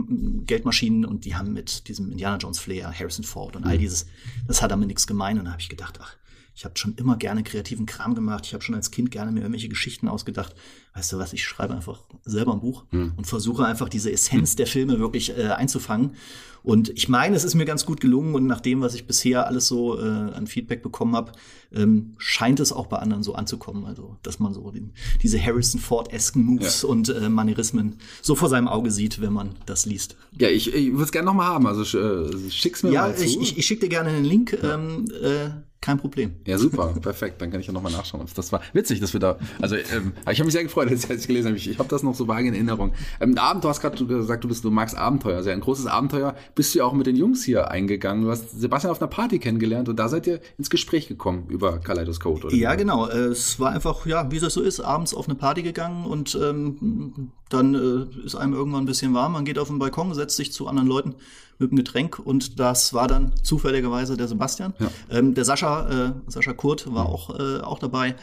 Geldmaschinen 0.46 1.06
und 1.06 1.26
die 1.26 1.36
haben 1.36 1.54
mit 1.54 1.88
diesem 1.88 2.12
Indiana 2.12 2.38
Jones 2.38 2.60
Flair, 2.60 2.92
Harrison 2.92 3.24
Ford 3.24 3.56
und 3.56 3.66
all 3.66 3.76
mhm. 3.76 3.82
dieses, 3.82 4.08
das 4.48 4.62
hat 4.62 4.72
damit 4.72 4.88
nichts 4.88 5.08
gemein. 5.08 5.38
Und 5.38 5.46
da 5.46 5.52
habe 5.52 5.62
ich 5.62 5.70
gedacht, 5.70 6.00
ach, 6.02 6.16
ich 6.56 6.66
habe 6.66 6.78
schon 6.78 6.96
immer 6.96 7.18
gerne 7.18 7.44
kreativen 7.44 7.86
Kram 7.86 8.14
gemacht. 8.14 8.46
Ich 8.46 8.54
habe 8.54 8.64
schon 8.64 8.76
als 8.76 8.92
Kind 8.92 9.10
gerne 9.12 9.32
mir 9.32 9.40
irgendwelche 9.40 9.70
Geschichten 9.70 10.08
ausgedacht. 10.08 10.54
Weißt 10.94 11.14
du 11.14 11.20
was, 11.20 11.32
ich 11.32 11.44
schreibe 11.44 11.74
einfach 11.74 12.02
selber 12.26 12.54
ein 12.54 12.60
Buch 12.60 12.84
mhm. 12.92 13.14
und 13.16 13.26
versuche 13.26 13.66
einfach 13.66 13.88
diese 13.88 14.12
Essenz 14.12 14.56
der 14.58 14.68
Filme 14.68 15.00
wirklich 15.00 15.38
äh, 15.38 15.48
einzufangen. 15.48 16.16
Und 16.64 16.90
ich 16.90 17.10
meine, 17.10 17.36
es 17.36 17.44
ist 17.44 17.56
mir 17.56 17.66
ganz 17.66 17.86
gut 17.86 18.02
gelungen 18.02 18.36
und 18.36 18.46
nach 18.46 18.62
dem, 18.62 18.82
was 18.82 18.94
ich 18.94 19.08
bisher 19.08 19.48
alles 19.48 19.68
so 19.68 19.98
äh, 20.00 20.04
an 20.04 20.46
Feedback 20.46 20.84
bekommen 20.84 21.16
habe, 21.16 21.32
ähm, 21.74 22.14
scheint 22.18 22.60
es 22.60 22.72
auch 22.72 22.86
bei 22.86 22.98
anderen 22.98 23.24
so 23.24 23.34
anzukommen. 23.34 23.86
Also, 23.86 24.18
dass 24.22 24.40
man 24.40 24.54
so 24.54 24.70
den, 24.70 24.94
diese 25.24 25.44
Harrison 25.44 25.80
Ford-esken 25.80 26.44
Moves 26.44 26.84
ja. 26.84 26.90
und 26.90 27.10
äh, 27.10 27.30
Manierismen 27.30 27.96
so 28.22 28.36
vor 28.36 28.50
seinem 28.50 28.68
Auge 28.68 28.92
sieht, 28.92 29.22
wenn 29.22 29.34
man 29.34 29.56
das 29.66 29.86
liest. 29.86 30.18
Ja, 30.38 30.50
ich, 30.50 30.74
ich 30.74 30.92
würde 30.92 31.06
es 31.06 31.12
gerne 31.12 31.26
nochmal 31.26 31.48
haben. 31.48 31.66
Also 31.66 31.98
äh, 31.98 32.52
schick's 32.52 32.84
mir 32.84 32.92
ja, 32.92 33.04
mal. 33.04 33.12
Ja, 33.12 33.24
ich, 33.24 33.40
ich, 33.40 33.58
ich 33.58 33.66
schicke 33.66 33.82
dir 33.82 33.90
gerne 33.90 34.10
einen 34.10 34.26
Link. 34.26 34.58
Ja. 34.62 34.76
Ähm, 34.76 35.06
äh, 35.22 35.50
kein 35.82 35.98
Problem. 35.98 36.36
Ja, 36.46 36.60
super, 36.60 36.94
perfekt. 37.02 37.42
Dann 37.42 37.50
kann 37.50 37.60
ich 37.60 37.66
ja 37.66 37.74
nochmal 37.74 37.92
nachschauen. 37.92 38.24
Das 38.36 38.52
war 38.52 38.62
witzig, 38.74 39.00
dass 39.00 39.14
wir 39.14 39.20
da. 39.20 39.40
Also 39.60 39.76
ähm, 39.76 40.14
ich 40.32 40.38
habe 40.38 40.46
mich 40.46 40.54
sehr 40.54 40.64
gefreut, 40.64 40.81
als 40.90 41.10
ich 41.10 41.28
gelesen 41.28 41.48
habe. 41.48 41.58
Ich, 41.58 41.70
ich 41.70 41.80
habe 41.80 41.90
das 41.90 42.04
noch 42.04 42.16
so 42.16 42.28
vage 42.28 42.48
in 42.48 42.54
Erinnerung. 42.54 42.94
Ähm, 43.20 43.38
Abend, 43.38 43.64
du 43.64 43.70
hast 43.70 43.82
gerade 43.82 44.04
gesagt, 44.06 44.44
du 44.44 44.48
bist, 44.48 44.64
du 44.64 44.72
magst 44.72 44.98
Abenteuer. 44.98 45.38
Also 45.38 45.50
ein 45.50 45.60
großes 45.60 45.88
Abenteuer. 45.88 46.36
Bist 46.56 46.74
du 46.74 46.80
ja 46.80 46.86
auch 46.86 46.94
mit 46.94 47.08
den 47.08 47.16
Jungs 47.16 47.44
hier 47.44 47.70
eingegangen. 47.70 48.24
Du 48.24 48.32
hast 48.32 48.60
Sebastian 48.60 48.92
auf 48.92 49.02
einer 49.02 49.10
Party 49.10 49.40
kennengelernt 49.40 49.90
und 49.90 49.98
da 49.98 50.10
seid 50.10 50.28
ihr 50.28 50.40
ins 50.58 50.70
Gespräch 50.70 51.08
gekommen 51.08 51.46
über 51.50 51.80
Kaleidoskop, 51.80 52.46
oder? 52.46 52.56
Ja, 52.56 52.76
genau. 52.76 53.08
Es 53.08 53.60
war 53.60 53.72
einfach, 53.72 54.06
ja, 54.06 54.32
wie 54.32 54.40
das 54.40 54.54
so 54.54 54.62
ist, 54.62 54.80
abends 54.80 55.14
auf 55.14 55.28
eine 55.28 55.36
Party 55.36 55.62
gegangen 55.62 56.06
und 56.06 56.38
ähm, 56.42 57.32
dann 57.50 57.76
äh, 57.76 58.26
ist 58.26 58.36
einem 58.36 58.54
irgendwann 58.54 58.84
ein 58.84 58.88
bisschen 58.88 59.14
warm. 59.14 59.34
Man 59.34 59.46
geht 59.46 59.60
auf 59.60 59.68
den 59.68 59.80
Balkon, 59.80 60.14
setzt 60.14 60.38
sich 60.38 60.52
zu 60.52 60.68
anderen 60.68 60.88
Leuten 60.88 61.16
mit 61.60 61.72
einem 61.72 61.78
Getränk 61.78 62.20
und 62.20 62.60
das 62.60 62.94
war 62.94 63.08
dann 63.08 63.32
zufälligerweise 63.44 64.18
der 64.18 64.28
Sebastian. 64.28 64.74
Ja. 64.80 64.90
Ähm, 65.10 65.34
der 65.34 65.46
Sascha, 65.46 66.08
äh, 66.08 66.12
Sascha 66.28 66.54
Kurt 66.54 66.94
war 66.94 67.06
mhm. 67.06 67.10
auch, 67.10 67.40
äh, 67.40 67.60
auch 67.62 67.80
dabei. 67.80 68.16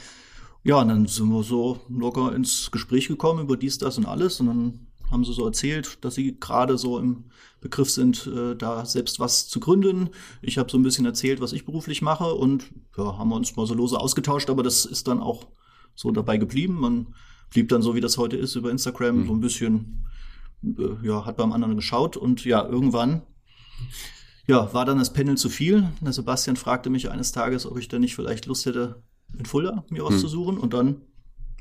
Ja, 0.64 0.80
und 0.80 0.88
dann 0.88 1.06
sind 1.06 1.28
wir 1.28 1.42
so 1.42 1.80
locker 1.88 2.34
ins 2.34 2.70
Gespräch 2.70 3.08
gekommen 3.08 3.44
über 3.44 3.56
dies, 3.56 3.78
das 3.78 3.98
und 3.98 4.06
alles. 4.06 4.40
Und 4.40 4.46
dann 4.46 4.86
haben 5.10 5.24
sie 5.24 5.32
so 5.32 5.46
erzählt, 5.46 6.04
dass 6.04 6.14
sie 6.14 6.38
gerade 6.38 6.76
so 6.76 6.98
im 6.98 7.24
Begriff 7.60 7.90
sind, 7.90 8.26
äh, 8.26 8.54
da 8.54 8.84
selbst 8.84 9.18
was 9.20 9.48
zu 9.48 9.60
gründen. 9.60 10.10
Ich 10.42 10.58
habe 10.58 10.70
so 10.70 10.78
ein 10.78 10.82
bisschen 10.82 11.06
erzählt, 11.06 11.40
was 11.40 11.52
ich 11.52 11.64
beruflich 11.64 12.02
mache 12.02 12.34
und 12.34 12.70
ja, 12.96 13.18
haben 13.18 13.30
wir 13.30 13.36
uns 13.36 13.56
mal 13.56 13.66
so 13.66 13.74
lose 13.74 13.98
ausgetauscht, 13.98 14.50
aber 14.50 14.62
das 14.62 14.84
ist 14.84 15.08
dann 15.08 15.20
auch 15.20 15.48
so 15.94 16.10
dabei 16.10 16.36
geblieben. 16.36 16.74
Man 16.78 17.14
blieb 17.50 17.68
dann 17.68 17.82
so, 17.82 17.94
wie 17.94 18.00
das 18.00 18.18
heute 18.18 18.36
ist, 18.36 18.54
über 18.54 18.70
Instagram 18.70 19.20
mhm. 19.20 19.26
so 19.26 19.32
ein 19.32 19.40
bisschen 19.40 20.06
äh, 20.62 21.06
ja, 21.06 21.24
hat 21.24 21.36
beim 21.36 21.52
anderen 21.52 21.76
geschaut 21.76 22.16
und 22.16 22.44
ja, 22.44 22.64
irgendwann 22.64 23.22
ja, 24.46 24.72
war 24.72 24.84
dann 24.84 24.98
das 24.98 25.12
Panel 25.12 25.36
zu 25.36 25.48
viel. 25.48 25.90
Der 26.00 26.12
Sebastian 26.12 26.56
fragte 26.56 26.90
mich 26.90 27.10
eines 27.10 27.32
Tages, 27.32 27.66
ob 27.66 27.78
ich 27.78 27.88
denn 27.88 28.00
nicht 28.00 28.14
vielleicht 28.14 28.46
Lust 28.46 28.66
hätte, 28.66 29.02
in 29.36 29.46
Fulda 29.46 29.84
mir 29.90 30.04
auszusuchen 30.04 30.56
hm. 30.56 30.62
und 30.62 30.72
dann 30.72 31.00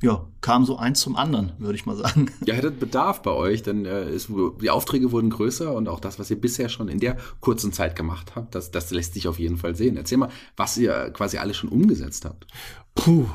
ja, 0.02 0.28
kam 0.42 0.64
so 0.64 0.78
eins 0.78 1.00
zum 1.00 1.16
anderen, 1.16 1.54
würde 1.58 1.76
ich 1.76 1.88
mal 1.88 1.96
sagen. 1.96 2.30
Ja, 2.46 2.54
hättet 2.54 2.80
Bedarf 2.80 3.24
bei 3.24 3.32
euch, 3.32 3.64
denn 3.64 3.86
äh, 3.86 4.12
ist, 4.12 4.30
die 4.62 4.70
Aufträge 4.70 5.12
wurden 5.12 5.32
größer 5.32 5.74
und 5.74 5.90
auch 5.90 6.00
das, 6.00 6.20
was 6.20 6.30
ihr 6.30 6.40
bisher 6.40 6.70
schon 6.70 6.88
in 6.88 7.00
der 7.00 7.18
kurzen 7.40 7.74
Zeit 7.74 7.96
gemacht 7.96 8.36
habt, 8.36 8.54
das, 8.54 8.70
das 8.70 8.92
lässt 8.92 9.16
sich 9.16 9.28
auf 9.28 9.40
jeden 9.40 9.58
Fall 9.58 9.76
sehen. 9.76 9.98
Erzähl 9.98 10.20
mal, 10.20 10.30
was 10.56 10.78
ihr 10.78 11.10
quasi 11.12 11.38
alles 11.38 11.58
schon 11.58 11.70
umgesetzt 11.70 12.26
habt. 12.26 12.46
Puh, 12.94 13.26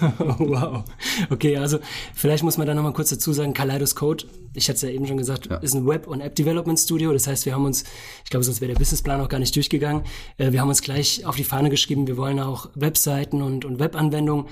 wow. 0.38 0.84
Okay, 1.30 1.56
also 1.56 1.78
vielleicht 2.14 2.44
muss 2.44 2.58
man 2.58 2.66
da 2.66 2.74
nochmal 2.74 2.92
kurz 2.92 3.10
dazu 3.10 3.32
sagen, 3.32 3.52
Kaleidoscope, 3.52 4.24
ich 4.54 4.68
hatte 4.68 4.76
es 4.76 4.82
ja 4.82 4.90
eben 4.90 5.06
schon 5.06 5.16
gesagt, 5.16 5.46
ja. 5.46 5.56
ist 5.56 5.74
ein 5.74 5.86
Web- 5.86 6.06
und 6.06 6.20
App-Development-Studio. 6.20 7.12
Das 7.12 7.26
heißt, 7.26 7.44
wir 7.46 7.54
haben 7.54 7.64
uns, 7.64 7.84
ich 8.24 8.30
glaube, 8.30 8.44
sonst 8.44 8.60
wäre 8.60 8.72
der 8.72 8.78
Businessplan 8.78 9.20
auch 9.20 9.28
gar 9.28 9.38
nicht 9.38 9.54
durchgegangen, 9.54 10.04
äh, 10.38 10.52
wir 10.52 10.60
haben 10.60 10.68
uns 10.68 10.82
gleich 10.82 11.26
auf 11.26 11.34
die 11.34 11.44
Fahne 11.44 11.70
geschrieben, 11.70 12.06
wir 12.06 12.16
wollen 12.16 12.38
auch 12.38 12.70
Webseiten 12.74 13.42
und, 13.42 13.64
und 13.64 13.80
Webanwendungen 13.80 14.46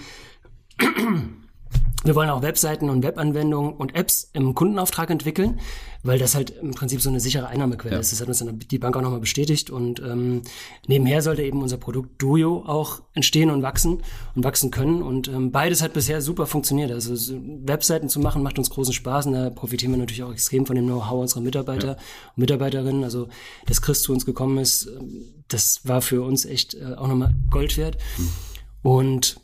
wir 2.04 2.14
wollen 2.14 2.30
auch 2.30 2.42
Webseiten 2.42 2.90
und 2.90 3.02
Webanwendungen 3.04 3.74
und 3.74 3.94
Apps 3.94 4.30
im 4.32 4.54
Kundenauftrag 4.54 5.10
entwickeln, 5.10 5.60
weil 6.02 6.18
das 6.18 6.34
halt 6.34 6.50
im 6.50 6.72
Prinzip 6.72 7.00
so 7.00 7.08
eine 7.08 7.20
sichere 7.20 7.46
Einnahmequelle 7.46 7.94
ja. 7.94 8.00
ist. 8.00 8.10
Das 8.10 8.20
hat 8.20 8.28
uns 8.28 8.38
dann 8.38 8.58
die 8.58 8.78
Bank 8.78 8.96
auch 8.96 9.02
nochmal 9.02 9.20
bestätigt. 9.20 9.70
Und 9.70 10.00
ähm, 10.00 10.42
nebenher 10.88 11.22
sollte 11.22 11.42
eben 11.42 11.62
unser 11.62 11.76
Produkt 11.76 12.20
Duo 12.20 12.64
auch 12.66 13.02
entstehen 13.14 13.50
und 13.50 13.62
wachsen 13.62 14.02
und 14.34 14.42
wachsen 14.42 14.72
können. 14.72 15.02
Und 15.02 15.28
ähm, 15.28 15.52
beides 15.52 15.80
hat 15.80 15.92
bisher 15.92 16.20
super 16.20 16.46
funktioniert. 16.46 16.90
Also 16.90 17.14
so 17.14 17.38
Webseiten 17.40 18.08
zu 18.08 18.18
machen 18.18 18.42
macht 18.42 18.58
uns 18.58 18.70
großen 18.70 18.92
Spaß 18.92 19.26
und 19.26 19.34
da 19.34 19.50
profitieren 19.50 19.92
wir 19.92 19.98
natürlich 19.98 20.24
auch 20.24 20.32
extrem 20.32 20.66
von 20.66 20.74
dem 20.74 20.86
Know-how 20.86 21.20
unserer 21.20 21.40
Mitarbeiter 21.40 21.88
ja. 21.88 21.92
und 21.92 22.38
Mitarbeiterinnen. 22.38 23.04
Also 23.04 23.28
dass 23.66 23.80
Chris 23.80 24.02
zu 24.02 24.12
uns 24.12 24.26
gekommen 24.26 24.58
ist, 24.58 24.86
ähm, 24.86 25.26
das 25.46 25.80
war 25.84 26.02
für 26.02 26.22
uns 26.22 26.46
echt 26.46 26.74
äh, 26.74 26.94
auch 26.96 27.06
nochmal 27.06 27.32
Gold 27.50 27.76
wert. 27.76 27.96
Mhm. 28.18 28.28
Und 28.82 29.40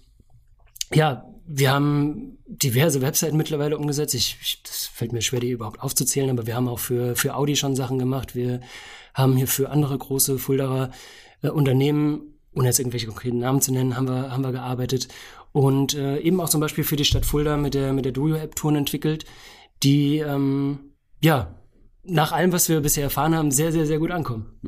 ja, 0.92 1.24
wir 1.50 1.72
haben 1.72 2.38
diverse 2.46 3.00
Webseiten 3.00 3.38
mittlerweile 3.38 3.78
umgesetzt. 3.78 4.14
Ich, 4.14 4.36
ich, 4.42 4.62
das 4.62 4.86
fällt 4.86 5.12
mir 5.12 5.22
schwer, 5.22 5.40
die 5.40 5.50
überhaupt 5.50 5.80
aufzuzählen, 5.80 6.28
aber 6.28 6.46
wir 6.46 6.54
haben 6.54 6.68
auch 6.68 6.78
für, 6.78 7.16
für 7.16 7.34
Audi 7.34 7.56
schon 7.56 7.74
Sachen 7.74 7.98
gemacht. 7.98 8.34
Wir 8.34 8.60
haben 9.14 9.34
hier 9.34 9.48
für 9.48 9.70
andere 9.70 9.96
große 9.96 10.38
Fuldaer 10.38 10.90
äh, 11.42 11.48
Unternehmen, 11.48 12.38
ohne 12.54 12.66
jetzt 12.66 12.80
irgendwelche 12.80 13.06
konkreten 13.06 13.38
Namen 13.38 13.62
zu 13.62 13.72
nennen, 13.72 13.96
haben 13.96 14.08
wir, 14.08 14.30
haben 14.30 14.44
wir 14.44 14.52
gearbeitet. 14.52 15.08
Und 15.52 15.94
äh, 15.94 16.18
eben 16.18 16.38
auch 16.40 16.50
zum 16.50 16.60
Beispiel 16.60 16.84
für 16.84 16.96
die 16.96 17.06
Stadt 17.06 17.24
Fulda 17.24 17.56
mit 17.56 17.72
der, 17.72 17.94
mit 17.94 18.04
der 18.04 18.12
Duo-App 18.12 18.54
Touren 18.54 18.76
entwickelt, 18.76 19.24
die, 19.82 20.18
ähm, 20.18 20.92
ja, 21.22 21.54
nach 22.04 22.32
allem, 22.32 22.52
was 22.52 22.68
wir 22.68 22.80
bisher 22.80 23.04
erfahren 23.04 23.34
haben, 23.34 23.50
sehr, 23.50 23.72
sehr, 23.72 23.86
sehr 23.86 23.98
gut 23.98 24.10
ankommen. 24.10 24.60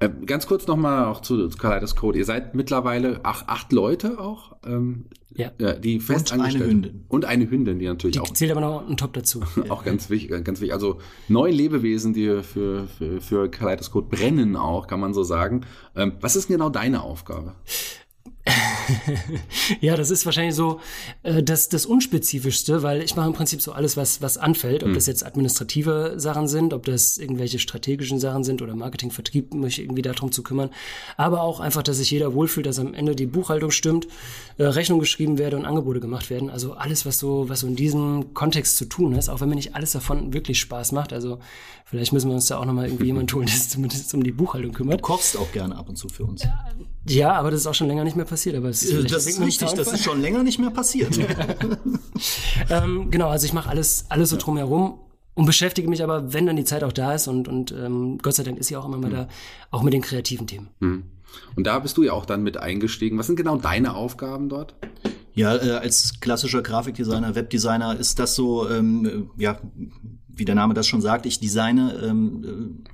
Äh, 0.00 0.08
ganz 0.24 0.46
kurz 0.46 0.66
nochmal 0.66 1.04
auch 1.04 1.20
zu, 1.20 1.48
zu 1.48 1.58
Kaleidoskop. 1.58 2.16
Ihr 2.16 2.24
seid 2.24 2.54
mittlerweile 2.54 3.20
ach, 3.22 3.44
acht 3.46 3.70
Leute 3.70 4.18
auch, 4.18 4.56
ähm, 4.66 5.04
ja. 5.34 5.52
ja. 5.58 5.74
die 5.74 6.00
fest 6.00 6.32
Und 6.32 6.40
eine 6.40 6.58
Hündin. 6.58 7.04
Und 7.08 7.26
eine 7.26 7.50
Hündin, 7.50 7.78
die 7.78 7.86
natürlich 7.86 8.14
die 8.14 8.20
auch. 8.20 8.32
zählt 8.32 8.50
aber 8.50 8.62
noch 8.62 8.88
ein 8.88 8.96
Top 8.96 9.12
dazu. 9.12 9.42
auch 9.68 9.84
ganz 9.84 10.08
wichtig, 10.08 10.30
ganz 10.42 10.60
wichtig. 10.60 10.72
Also 10.72 11.00
neun 11.28 11.52
Lebewesen, 11.52 12.14
die 12.14 12.42
für, 12.42 12.86
für, 12.86 13.20
für 13.20 13.50
Kaleidoskop 13.50 14.08
brennen 14.08 14.56
auch, 14.56 14.86
kann 14.86 15.00
man 15.00 15.12
so 15.12 15.22
sagen. 15.22 15.66
Ähm, 15.94 16.14
was 16.22 16.34
ist 16.34 16.48
genau 16.48 16.70
deine 16.70 17.02
Aufgabe? 17.02 17.52
ja, 19.80 19.96
das 19.96 20.10
ist 20.10 20.24
wahrscheinlich 20.26 20.54
so 20.54 20.80
äh, 21.22 21.42
das, 21.42 21.68
das 21.68 21.86
Unspezifischste, 21.86 22.82
weil 22.82 23.02
ich 23.02 23.16
mache 23.16 23.28
im 23.28 23.32
Prinzip 23.32 23.60
so 23.62 23.72
alles, 23.72 23.96
was, 23.96 24.22
was 24.22 24.38
anfällt, 24.38 24.82
ob 24.82 24.88
hm. 24.88 24.94
das 24.94 25.06
jetzt 25.06 25.24
administrative 25.24 26.14
Sachen 26.16 26.48
sind, 26.48 26.72
ob 26.72 26.84
das 26.86 27.18
irgendwelche 27.18 27.58
strategischen 27.58 28.18
Sachen 28.18 28.44
sind 28.44 28.62
oder 28.62 28.74
Marketing, 28.74 29.10
Vertrieb, 29.10 29.54
mich 29.54 29.80
irgendwie 29.80 30.02
darum 30.02 30.32
zu 30.32 30.42
kümmern. 30.42 30.70
Aber 31.16 31.42
auch 31.42 31.60
einfach, 31.60 31.82
dass 31.82 31.98
sich 31.98 32.10
jeder 32.10 32.34
wohlfühlt, 32.34 32.66
dass 32.66 32.78
am 32.78 32.94
Ende 32.94 33.14
die 33.14 33.26
Buchhaltung 33.26 33.70
stimmt, 33.70 34.08
äh, 34.58 34.64
Rechnung 34.64 34.98
geschrieben 34.98 35.38
werde 35.38 35.56
und 35.56 35.64
Angebote 35.64 36.00
gemacht 36.00 36.30
werden. 36.30 36.50
Also 36.50 36.74
alles, 36.74 37.06
was 37.06 37.18
so, 37.18 37.48
was 37.48 37.60
so 37.60 37.66
in 37.66 37.76
diesem 37.76 38.34
Kontext 38.34 38.76
zu 38.76 38.86
tun 38.86 39.14
ist, 39.14 39.28
auch 39.28 39.40
wenn 39.40 39.48
mir 39.48 39.54
nicht 39.54 39.74
alles 39.74 39.92
davon 39.92 40.32
wirklich 40.32 40.60
Spaß 40.60 40.92
macht. 40.92 41.12
Also 41.12 41.38
vielleicht 41.84 42.12
müssen 42.12 42.28
wir 42.28 42.34
uns 42.34 42.46
da 42.46 42.58
auch 42.58 42.64
nochmal 42.64 42.86
irgendwie 42.86 43.06
jemanden 43.06 43.32
holen, 43.34 43.46
der 43.46 43.54
sich 43.54 43.68
zumindest 43.68 44.12
um 44.14 44.22
die 44.22 44.32
Buchhaltung 44.32 44.72
kümmert. 44.72 45.00
Du 45.00 45.02
kochst 45.02 45.36
auch 45.36 45.52
gerne 45.52 45.76
ab 45.76 45.88
und 45.88 45.96
zu 45.96 46.08
für 46.08 46.24
uns. 46.24 46.42
Ja, 46.42 46.64
aber 47.32 47.50
das 47.50 47.60
ist 47.60 47.66
auch 47.66 47.74
schon 47.74 47.88
länger 47.88 48.04
nicht 48.04 48.16
mehr 48.16 48.26
passiert. 48.26 48.56
Aber 48.56 48.68
es 48.68 48.82
ist 48.82 48.92
äh, 48.92 49.04
das 49.04 49.26
ist 49.26 49.40
richtig, 49.40 49.72
das 49.72 49.92
ist 49.92 50.04
schon 50.04 50.20
länger 50.20 50.42
nicht 50.42 50.58
mehr 50.58 50.70
passiert. 50.70 51.18
ähm, 52.70 53.10
genau, 53.10 53.28
also 53.28 53.46
ich 53.46 53.52
mache 53.52 53.68
alles, 53.68 54.04
alles 54.08 54.30
so 54.30 54.36
drumherum 54.36 55.00
und 55.34 55.46
beschäftige 55.46 55.88
mich 55.88 56.02
aber, 56.02 56.32
wenn 56.32 56.46
dann 56.46 56.56
die 56.56 56.64
Zeit 56.64 56.84
auch 56.84 56.92
da 56.92 57.14
ist 57.14 57.26
und, 57.28 57.48
und 57.48 57.72
ähm, 57.72 58.18
Gott 58.22 58.34
sei 58.34 58.42
Dank 58.42 58.58
ist 58.58 58.66
sie 58.66 58.76
auch 58.76 58.84
immer 58.84 58.98
mal 58.98 59.08
mhm. 59.08 59.14
da, 59.14 59.28
auch 59.70 59.82
mit 59.82 59.94
den 59.94 60.02
kreativen 60.02 60.46
Themen. 60.46 60.68
Mhm. 60.80 61.04
Und 61.56 61.66
da 61.66 61.78
bist 61.78 61.96
du 61.96 62.02
ja 62.02 62.12
auch 62.12 62.26
dann 62.26 62.42
mit 62.42 62.56
eingestiegen. 62.56 63.16
Was 63.16 63.26
sind 63.26 63.36
genau 63.36 63.56
deine 63.56 63.94
Aufgaben 63.94 64.48
dort? 64.48 64.74
Ja, 65.32 65.56
äh, 65.56 65.70
als 65.72 66.20
klassischer 66.20 66.60
Grafikdesigner, 66.60 67.34
Webdesigner 67.34 67.98
ist 67.98 68.18
das 68.18 68.34
so, 68.34 68.68
ähm, 68.68 69.30
ja, 69.38 69.60
wie 70.28 70.44
der 70.44 70.54
Name 70.54 70.74
das 70.74 70.86
schon 70.86 71.00
sagt, 71.00 71.24
ich 71.26 71.38
designe 71.40 71.94
ähm, 72.02 72.84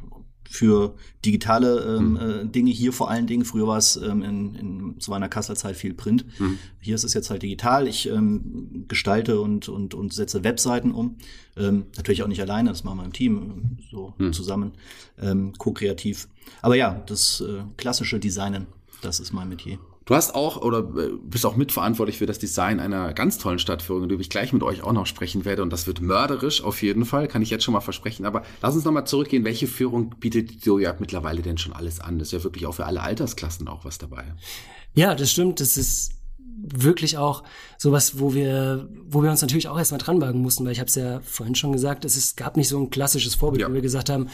für 0.50 0.94
digitale 1.24 1.96
ähm, 1.96 2.10
mhm. 2.10 2.16
äh, 2.16 2.44
Dinge 2.46 2.70
hier 2.70 2.92
vor 2.92 3.10
allen 3.10 3.26
Dingen. 3.26 3.44
Früher 3.44 3.66
war 3.66 3.78
es 3.78 3.96
ähm, 3.96 4.22
in, 4.22 4.54
in 4.54 5.00
zu 5.00 5.10
meiner 5.10 5.28
Kasseler 5.28 5.56
Zeit 5.56 5.76
viel 5.76 5.94
Print. 5.94 6.24
Mhm. 6.38 6.58
Hier 6.80 6.94
ist 6.94 7.04
es 7.04 7.14
jetzt 7.14 7.30
halt 7.30 7.42
digital. 7.42 7.88
Ich 7.88 8.08
ähm, 8.08 8.84
gestalte 8.88 9.40
und, 9.40 9.68
und, 9.68 9.94
und 9.94 10.12
setze 10.12 10.44
Webseiten 10.44 10.92
um. 10.92 11.16
Ähm, 11.56 11.86
natürlich 11.96 12.22
auch 12.22 12.28
nicht 12.28 12.40
alleine, 12.40 12.68
das 12.68 12.84
machen 12.84 12.98
wir 12.98 13.04
im 13.04 13.12
Team, 13.12 13.78
so 13.90 14.14
mhm. 14.18 14.32
zusammen, 14.32 14.72
ähm, 15.20 15.52
co-kreativ. 15.58 16.28
Aber 16.62 16.76
ja, 16.76 17.02
das 17.06 17.40
äh, 17.40 17.62
klassische 17.76 18.20
Designen, 18.20 18.66
das 19.02 19.20
ist 19.20 19.32
mein 19.32 19.48
Metier. 19.48 19.78
Du 20.06 20.14
hast 20.14 20.36
auch 20.36 20.62
oder 20.62 20.78
äh, 20.78 21.10
bist 21.20 21.44
auch 21.44 21.56
mitverantwortlich 21.56 22.18
für 22.18 22.26
das 22.26 22.38
Design 22.38 22.78
einer 22.78 23.12
ganz 23.12 23.38
tollen 23.38 23.58
Stadtführung, 23.58 24.04
über 24.04 24.14
die 24.14 24.20
ich 24.20 24.30
gleich 24.30 24.52
mit 24.52 24.62
euch 24.62 24.82
auch 24.84 24.92
noch 24.92 25.04
sprechen 25.04 25.44
werde. 25.44 25.62
Und 25.62 25.72
das 25.72 25.88
wird 25.88 26.00
mörderisch 26.00 26.62
auf 26.62 26.80
jeden 26.80 27.04
Fall, 27.04 27.26
kann 27.26 27.42
ich 27.42 27.50
jetzt 27.50 27.64
schon 27.64 27.74
mal 27.74 27.80
versprechen. 27.80 28.24
Aber 28.24 28.42
lass 28.62 28.76
uns 28.76 28.84
nochmal 28.84 29.04
zurückgehen. 29.04 29.44
Welche 29.44 29.66
Führung 29.66 30.14
bietet 30.20 30.64
Doja 30.64 30.94
mittlerweile 31.00 31.42
denn 31.42 31.58
schon 31.58 31.72
alles 31.72 31.98
an? 31.98 32.20
Das 32.20 32.28
ist 32.28 32.32
ja 32.32 32.44
wirklich 32.44 32.66
auch 32.66 32.74
für 32.74 32.86
alle 32.86 33.02
Altersklassen 33.02 33.66
auch 33.66 33.84
was 33.84 33.98
dabei. 33.98 34.22
Ja, 34.94 35.16
das 35.16 35.32
stimmt. 35.32 35.58
Das 35.58 35.76
ist 35.76 36.12
wirklich 36.38 37.18
auch 37.18 37.42
sowas, 37.76 38.20
wo 38.20 38.32
wir, 38.32 38.88
wo 39.08 39.24
wir 39.24 39.30
uns 39.32 39.42
natürlich 39.42 39.66
auch 39.66 39.76
erstmal 39.76 39.98
dranwagen 39.98 40.40
mussten, 40.40 40.64
weil 40.64 40.72
ich 40.72 40.78
habe 40.78 40.88
es 40.88 40.94
ja 40.94 41.18
vorhin 41.20 41.56
schon 41.56 41.72
gesagt, 41.72 42.04
es 42.04 42.16
ist, 42.16 42.36
gab 42.36 42.56
nicht 42.56 42.68
so 42.68 42.78
ein 42.78 42.90
klassisches 42.90 43.34
Vorbild, 43.34 43.62
ja. 43.62 43.68
wo 43.68 43.74
wir 43.74 43.82
gesagt 43.82 44.08
haben, 44.08 44.28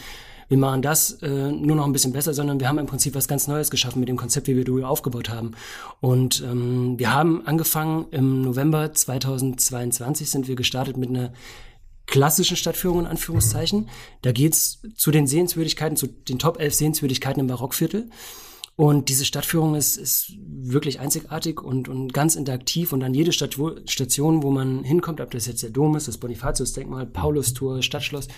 wir 0.53 0.59
machen 0.59 0.83
das 0.83 1.13
äh, 1.23 1.51
nur 1.51 1.77
noch 1.77 1.87
ein 1.87 1.95
bisschen 1.95 2.13
besser, 2.13 2.35
sondern 2.35 2.61
wir 2.61 2.69
haben 2.69 2.77
im 2.77 2.85
Prinzip 2.85 3.15
was 3.15 3.27
ganz 3.27 3.49
Neues 3.49 3.71
geschaffen 3.71 4.01
mit 4.01 4.11
dem 4.11 4.19
Konzept, 4.19 4.49
wie 4.49 4.55
wir 4.55 4.67
Duo 4.67 4.85
aufgebaut 4.85 5.31
haben. 5.31 5.53
Und 6.03 6.43
ähm, 6.43 6.99
wir 6.99 7.15
haben 7.15 7.47
angefangen 7.47 8.05
im 8.11 8.43
November 8.43 8.93
2022 8.93 10.29
sind 10.29 10.49
wir 10.49 10.55
gestartet 10.55 10.99
mit 10.99 11.09
einer 11.09 11.33
klassischen 12.05 12.59
Stadtführung 12.59 13.01
in 13.01 13.07
Anführungszeichen. 13.07 13.89
Da 14.21 14.33
geht's 14.33 14.83
zu 14.95 15.11
den 15.11 15.27
Sehenswürdigkeiten, 15.27 15.97
zu 15.97 16.07
den 16.07 16.39
Top 16.39 16.61
11 16.61 16.75
Sehenswürdigkeiten 16.75 17.41
im 17.41 17.47
Barockviertel. 17.47 18.11
Und 18.77 19.09
diese 19.09 19.25
Stadtführung 19.25 19.75
ist, 19.75 19.97
ist 19.97 20.35
wirklich 20.37 21.01
einzigartig 21.01 21.63
und, 21.63 21.89
und 21.89 22.13
ganz 22.13 22.37
interaktiv. 22.37 22.93
Und 22.93 23.03
an 23.03 23.15
jede 23.15 23.33
Stadt, 23.33 23.57
Station, 23.87 24.43
wo 24.43 24.51
man 24.51 24.85
hinkommt, 24.85 25.23
ob 25.23 25.31
das 25.31 25.47
jetzt 25.47 25.63
der 25.63 25.71
Dom 25.71 25.97
ist, 25.97 26.09
das 26.09 26.19
Bonifatius-Denkmal, 26.19 27.07
Paulus-Tour, 27.07 27.81
Stadtschloss, 27.81 28.29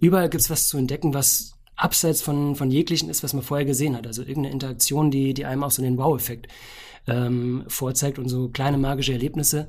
überall 0.00 0.28
gibt's 0.28 0.50
was 0.50 0.68
zu 0.68 0.76
entdecken, 0.76 1.14
was 1.14 1.54
abseits 1.76 2.22
von, 2.22 2.54
von 2.54 2.70
jeglichen 2.70 3.08
ist, 3.08 3.22
was 3.22 3.32
man 3.32 3.42
vorher 3.42 3.66
gesehen 3.66 3.96
hat. 3.96 4.06
Also 4.06 4.22
irgendeine 4.22 4.52
Interaktion, 4.52 5.10
die, 5.10 5.34
die 5.34 5.44
einem 5.44 5.64
auch 5.64 5.70
so 5.70 5.82
den 5.82 5.98
Wow-Effekt 5.98 6.48
ähm, 7.06 7.64
vorzeigt 7.66 8.18
und 8.18 8.28
so 8.28 8.48
kleine 8.48 8.78
magische 8.78 9.12
Erlebnisse. 9.12 9.68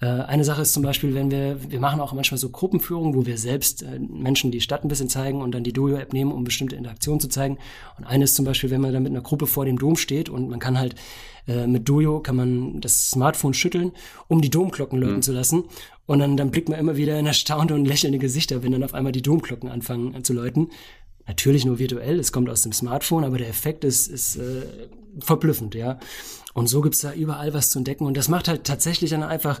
Äh, 0.00 0.06
eine 0.06 0.44
Sache 0.44 0.62
ist 0.62 0.72
zum 0.72 0.82
Beispiel, 0.82 1.14
wenn 1.14 1.30
wir, 1.30 1.58
wir 1.70 1.78
machen 1.78 2.00
auch 2.00 2.12
manchmal 2.12 2.38
so 2.38 2.50
Gruppenführungen, 2.50 3.14
wo 3.14 3.24
wir 3.24 3.38
selbst 3.38 3.82
äh, 3.82 3.98
Menschen 3.98 4.50
die 4.50 4.60
Stadt 4.60 4.84
ein 4.84 4.88
bisschen 4.88 5.08
zeigen 5.08 5.40
und 5.40 5.52
dann 5.52 5.62
die 5.62 5.72
Dojo-App 5.72 6.12
nehmen, 6.12 6.32
um 6.32 6.42
bestimmte 6.42 6.76
Interaktionen 6.76 7.20
zu 7.20 7.28
zeigen. 7.28 7.58
Und 7.98 8.04
eine 8.04 8.24
ist 8.24 8.34
zum 8.34 8.44
Beispiel, 8.44 8.70
wenn 8.70 8.80
man 8.80 8.92
dann 8.92 9.04
mit 9.04 9.12
einer 9.12 9.22
Gruppe 9.22 9.46
vor 9.46 9.64
dem 9.64 9.78
Dom 9.78 9.96
steht 9.96 10.28
und 10.28 10.48
man 10.48 10.58
kann 10.58 10.78
halt 10.78 10.96
äh, 11.46 11.66
mit 11.66 11.88
Dojo 11.88 12.20
kann 12.20 12.36
man 12.36 12.80
das 12.80 13.10
Smartphone 13.10 13.54
schütteln, 13.54 13.92
um 14.28 14.40
die 14.40 14.50
Domglocken 14.50 14.98
läuten 14.98 15.16
mhm. 15.16 15.22
zu 15.22 15.32
lassen. 15.32 15.64
Und 16.06 16.18
dann, 16.18 16.36
dann 16.36 16.50
blickt 16.50 16.68
man 16.68 16.78
immer 16.78 16.96
wieder 16.96 17.18
in 17.18 17.26
erstaunte 17.26 17.74
und 17.74 17.84
lächelnde 17.84 18.18
Gesichter, 18.18 18.62
wenn 18.62 18.72
dann 18.72 18.82
auf 18.82 18.94
einmal 18.94 19.12
die 19.12 19.22
Domglocken 19.22 19.68
anfangen 19.68 20.14
äh, 20.14 20.22
zu 20.22 20.32
läuten. 20.32 20.70
Natürlich 21.26 21.64
nur 21.64 21.78
virtuell, 21.78 22.18
es 22.18 22.32
kommt 22.32 22.50
aus 22.50 22.62
dem 22.62 22.72
Smartphone, 22.72 23.24
aber 23.24 23.38
der 23.38 23.48
Effekt 23.48 23.84
ist, 23.84 24.08
ist 24.08 24.36
äh, 24.36 24.62
verblüffend, 25.20 25.74
ja. 25.74 25.98
Und 26.54 26.68
so 26.68 26.80
gibt's 26.80 27.00
da 27.00 27.12
überall 27.12 27.54
was 27.54 27.70
zu 27.70 27.78
entdecken. 27.78 28.04
Und 28.06 28.16
das 28.16 28.28
macht 28.28 28.48
halt 28.48 28.64
tatsächlich 28.64 29.10
dann 29.10 29.22
einfach 29.22 29.60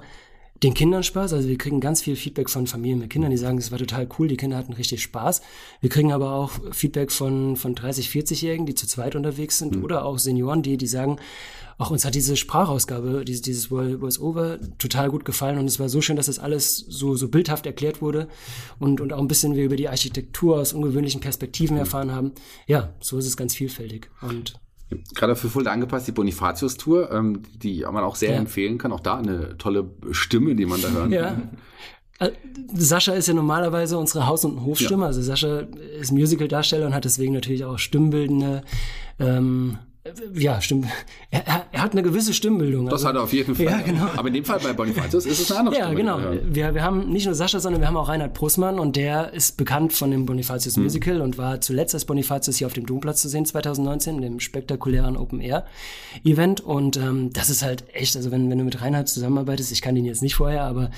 den 0.62 0.74
Kindern 0.74 1.02
Spaß. 1.02 1.32
Also 1.32 1.48
wir 1.48 1.58
kriegen 1.58 1.80
ganz 1.80 2.02
viel 2.02 2.16
Feedback 2.16 2.48
von 2.48 2.66
Familien 2.66 3.00
mit 3.00 3.10
Kindern, 3.10 3.30
die 3.30 3.36
sagen, 3.36 3.58
es 3.58 3.70
war 3.72 3.78
total 3.78 4.08
cool, 4.18 4.28
die 4.28 4.36
Kinder 4.36 4.56
hatten 4.56 4.72
richtig 4.72 5.02
Spaß. 5.02 5.42
Wir 5.80 5.90
kriegen 5.90 6.12
aber 6.12 6.32
auch 6.32 6.52
Feedback 6.72 7.10
von, 7.10 7.56
von 7.56 7.74
30, 7.74 8.08
40-Jährigen, 8.08 8.66
die 8.66 8.74
zu 8.74 8.86
zweit 8.86 9.16
unterwegs 9.16 9.58
sind 9.58 9.76
mhm. 9.76 9.84
oder 9.84 10.04
auch 10.04 10.18
Senioren, 10.18 10.62
die, 10.62 10.76
die 10.76 10.86
sagen, 10.86 11.18
auch 11.78 11.90
uns 11.90 12.04
hat 12.04 12.14
diese 12.14 12.36
Sprachausgabe, 12.36 13.24
dieses, 13.24 13.42
dieses 13.42 13.66
Voice-Over 13.66 14.58
total 14.78 15.10
gut 15.10 15.24
gefallen 15.24 15.58
und 15.58 15.66
es 15.66 15.80
war 15.80 15.88
so 15.88 16.00
schön, 16.00 16.16
dass 16.16 16.26
das 16.26 16.38
alles 16.38 16.76
so, 16.76 17.16
so 17.16 17.28
bildhaft 17.28 17.66
erklärt 17.66 18.00
wurde 18.00 18.28
und, 18.78 19.00
und 19.00 19.12
auch 19.12 19.18
ein 19.18 19.26
bisschen 19.26 19.56
wir 19.56 19.64
über 19.64 19.76
die 19.76 19.88
Architektur 19.88 20.60
aus 20.60 20.74
ungewöhnlichen 20.74 21.20
Perspektiven 21.20 21.76
erfahren 21.76 22.12
haben. 22.12 22.32
Ja, 22.66 22.94
so 23.00 23.18
ist 23.18 23.26
es 23.26 23.36
ganz 23.36 23.54
vielfältig 23.54 24.10
und 24.20 24.54
Gerade 25.14 25.36
für 25.36 25.48
Fulda 25.48 25.70
angepasst, 25.70 26.08
die 26.08 26.12
Bonifatius-Tour, 26.12 27.10
ähm, 27.12 27.42
die 27.62 27.82
man 27.82 28.04
auch 28.04 28.16
sehr 28.16 28.32
ja. 28.32 28.38
empfehlen 28.38 28.78
kann. 28.78 28.92
Auch 28.92 29.00
da 29.00 29.18
eine 29.18 29.56
tolle 29.58 29.90
Stimme, 30.10 30.54
die 30.54 30.66
man 30.66 30.80
da 30.80 30.90
hören 30.90 31.12
ja. 31.12 31.22
kann. 31.30 31.50
Äh, 32.18 32.30
Sascha 32.74 33.12
ist 33.12 33.28
ja 33.28 33.34
normalerweise 33.34 33.98
unsere 33.98 34.26
Haus- 34.26 34.44
und 34.44 34.64
Hofstimme. 34.64 35.02
Ja. 35.02 35.06
Also 35.08 35.22
Sascha 35.22 35.64
ist 36.00 36.12
Musical-Darsteller 36.12 36.86
und 36.86 36.94
hat 36.94 37.04
deswegen 37.04 37.32
natürlich 37.32 37.64
auch 37.64 37.78
stimmbildende 37.78 38.62
ähm, 39.18 39.78
ja, 40.34 40.60
stimmt. 40.60 40.86
Er, 41.30 41.46
er, 41.46 41.66
er, 41.72 41.82
hat 41.82 41.92
eine 41.92 42.02
gewisse 42.02 42.34
Stimmbildung. 42.34 42.86
Das 42.86 42.94
also, 42.94 43.08
hat 43.08 43.14
er 43.16 43.22
auf 43.22 43.32
jeden 43.32 43.54
Fall. 43.54 43.64
Ja, 43.66 43.80
genau. 43.80 44.08
Aber 44.16 44.28
in 44.28 44.34
dem 44.34 44.44
Fall 44.44 44.60
bei 44.60 44.72
Bonifatius 44.72 45.26
ist 45.26 45.40
es 45.40 45.50
eine 45.50 45.60
andere 45.60 45.78
ja, 45.78 45.84
Stimme. 45.86 46.00
Genau. 46.00 46.18
Ja, 46.18 46.30
genau. 46.30 46.42
Wir, 46.54 46.74
wir 46.74 46.82
haben 46.82 47.08
nicht 47.10 47.26
nur 47.26 47.34
Sascha, 47.34 47.60
sondern 47.60 47.80
wir 47.80 47.88
haben 47.88 47.96
auch 47.96 48.08
Reinhard 48.08 48.34
Prussmann 48.34 48.78
und 48.78 48.96
der 48.96 49.32
ist 49.32 49.56
bekannt 49.56 49.92
von 49.92 50.10
dem 50.10 50.26
Bonifatius 50.26 50.76
hm. 50.76 50.84
Musical 50.84 51.20
und 51.20 51.38
war 51.38 51.60
zuletzt 51.60 51.94
als 51.94 52.04
Bonifatius 52.04 52.56
hier 52.56 52.66
auf 52.66 52.72
dem 52.72 52.86
Domplatz 52.86 53.22
zu 53.22 53.28
sehen 53.28 53.44
2019, 53.44 54.20
dem 54.20 54.40
spektakulären 54.40 55.16
Open 55.16 55.40
Air 55.40 55.66
Event 56.24 56.60
und 56.60 56.96
ähm, 56.96 57.32
das 57.32 57.50
ist 57.50 57.62
halt 57.62 57.84
echt, 57.92 58.16
also 58.16 58.30
wenn, 58.30 58.50
wenn 58.50 58.58
du 58.58 58.64
mit 58.64 58.80
Reinhard 58.80 59.08
zusammenarbeitest, 59.08 59.72
ich 59.72 59.82
kann 59.82 59.96
ihn 59.96 60.04
jetzt 60.04 60.22
nicht 60.22 60.34
vorher, 60.34 60.64
aber 60.64 60.90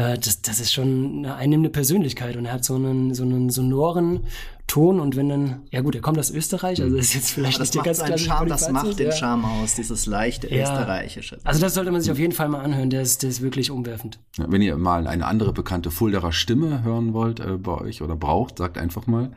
äh, 0.00 0.18
das, 0.18 0.42
das 0.42 0.60
ist 0.60 0.72
schon 0.72 1.18
eine 1.18 1.34
einnehmende 1.34 1.70
Persönlichkeit 1.70 2.36
und 2.36 2.46
er 2.46 2.52
hat 2.52 2.64
so 2.64 2.74
einen, 2.74 3.14
so 3.14 3.22
einen 3.22 3.50
sonoren 3.50 4.24
Ton 4.66 5.00
und 5.00 5.16
wenn 5.16 5.28
dann, 5.28 5.62
ja 5.70 5.80
gut, 5.80 5.96
er 5.96 6.00
kommt 6.00 6.18
aus 6.18 6.30
Österreich, 6.30 6.80
also 6.80 6.96
ist 6.96 7.12
jetzt 7.14 7.32
vielleicht 7.32 7.58
das 7.58 7.74
nicht 7.74 7.84
ganz 7.84 8.02
klar. 8.02 8.16
Charme, 8.16 8.48
Das 8.48 8.70
macht 8.70 8.98
den 9.00 9.10
Charme 9.10 9.44
aus, 9.44 9.74
dieses 9.74 10.06
leichte 10.06 10.48
ja. 10.48 10.62
österreichische. 10.62 11.38
Also 11.42 11.60
das 11.60 11.74
sollte 11.74 11.90
man 11.90 12.00
sich 12.00 12.12
auf 12.12 12.18
jeden 12.18 12.32
Fall 12.32 12.48
mal 12.48 12.60
anhören, 12.60 12.88
der 12.88 13.02
ist, 13.02 13.22
der 13.22 13.30
ist 13.30 13.42
wirklich 13.42 13.70
umwerfend. 13.70 14.20
Ja, 14.38 14.46
wenn 14.48 14.62
ihr 14.62 14.76
mal 14.76 15.08
eine 15.08 15.26
andere 15.26 15.52
bekannte 15.52 15.90
Fulderer 15.90 16.32
Stimme 16.32 16.84
hören 16.84 17.12
wollt 17.14 17.40
äh, 17.40 17.56
bei 17.56 17.72
euch 17.80 18.00
oder 18.00 18.14
braucht, 18.14 18.58
sagt 18.58 18.78
einfach 18.78 19.06
mal 19.08 19.32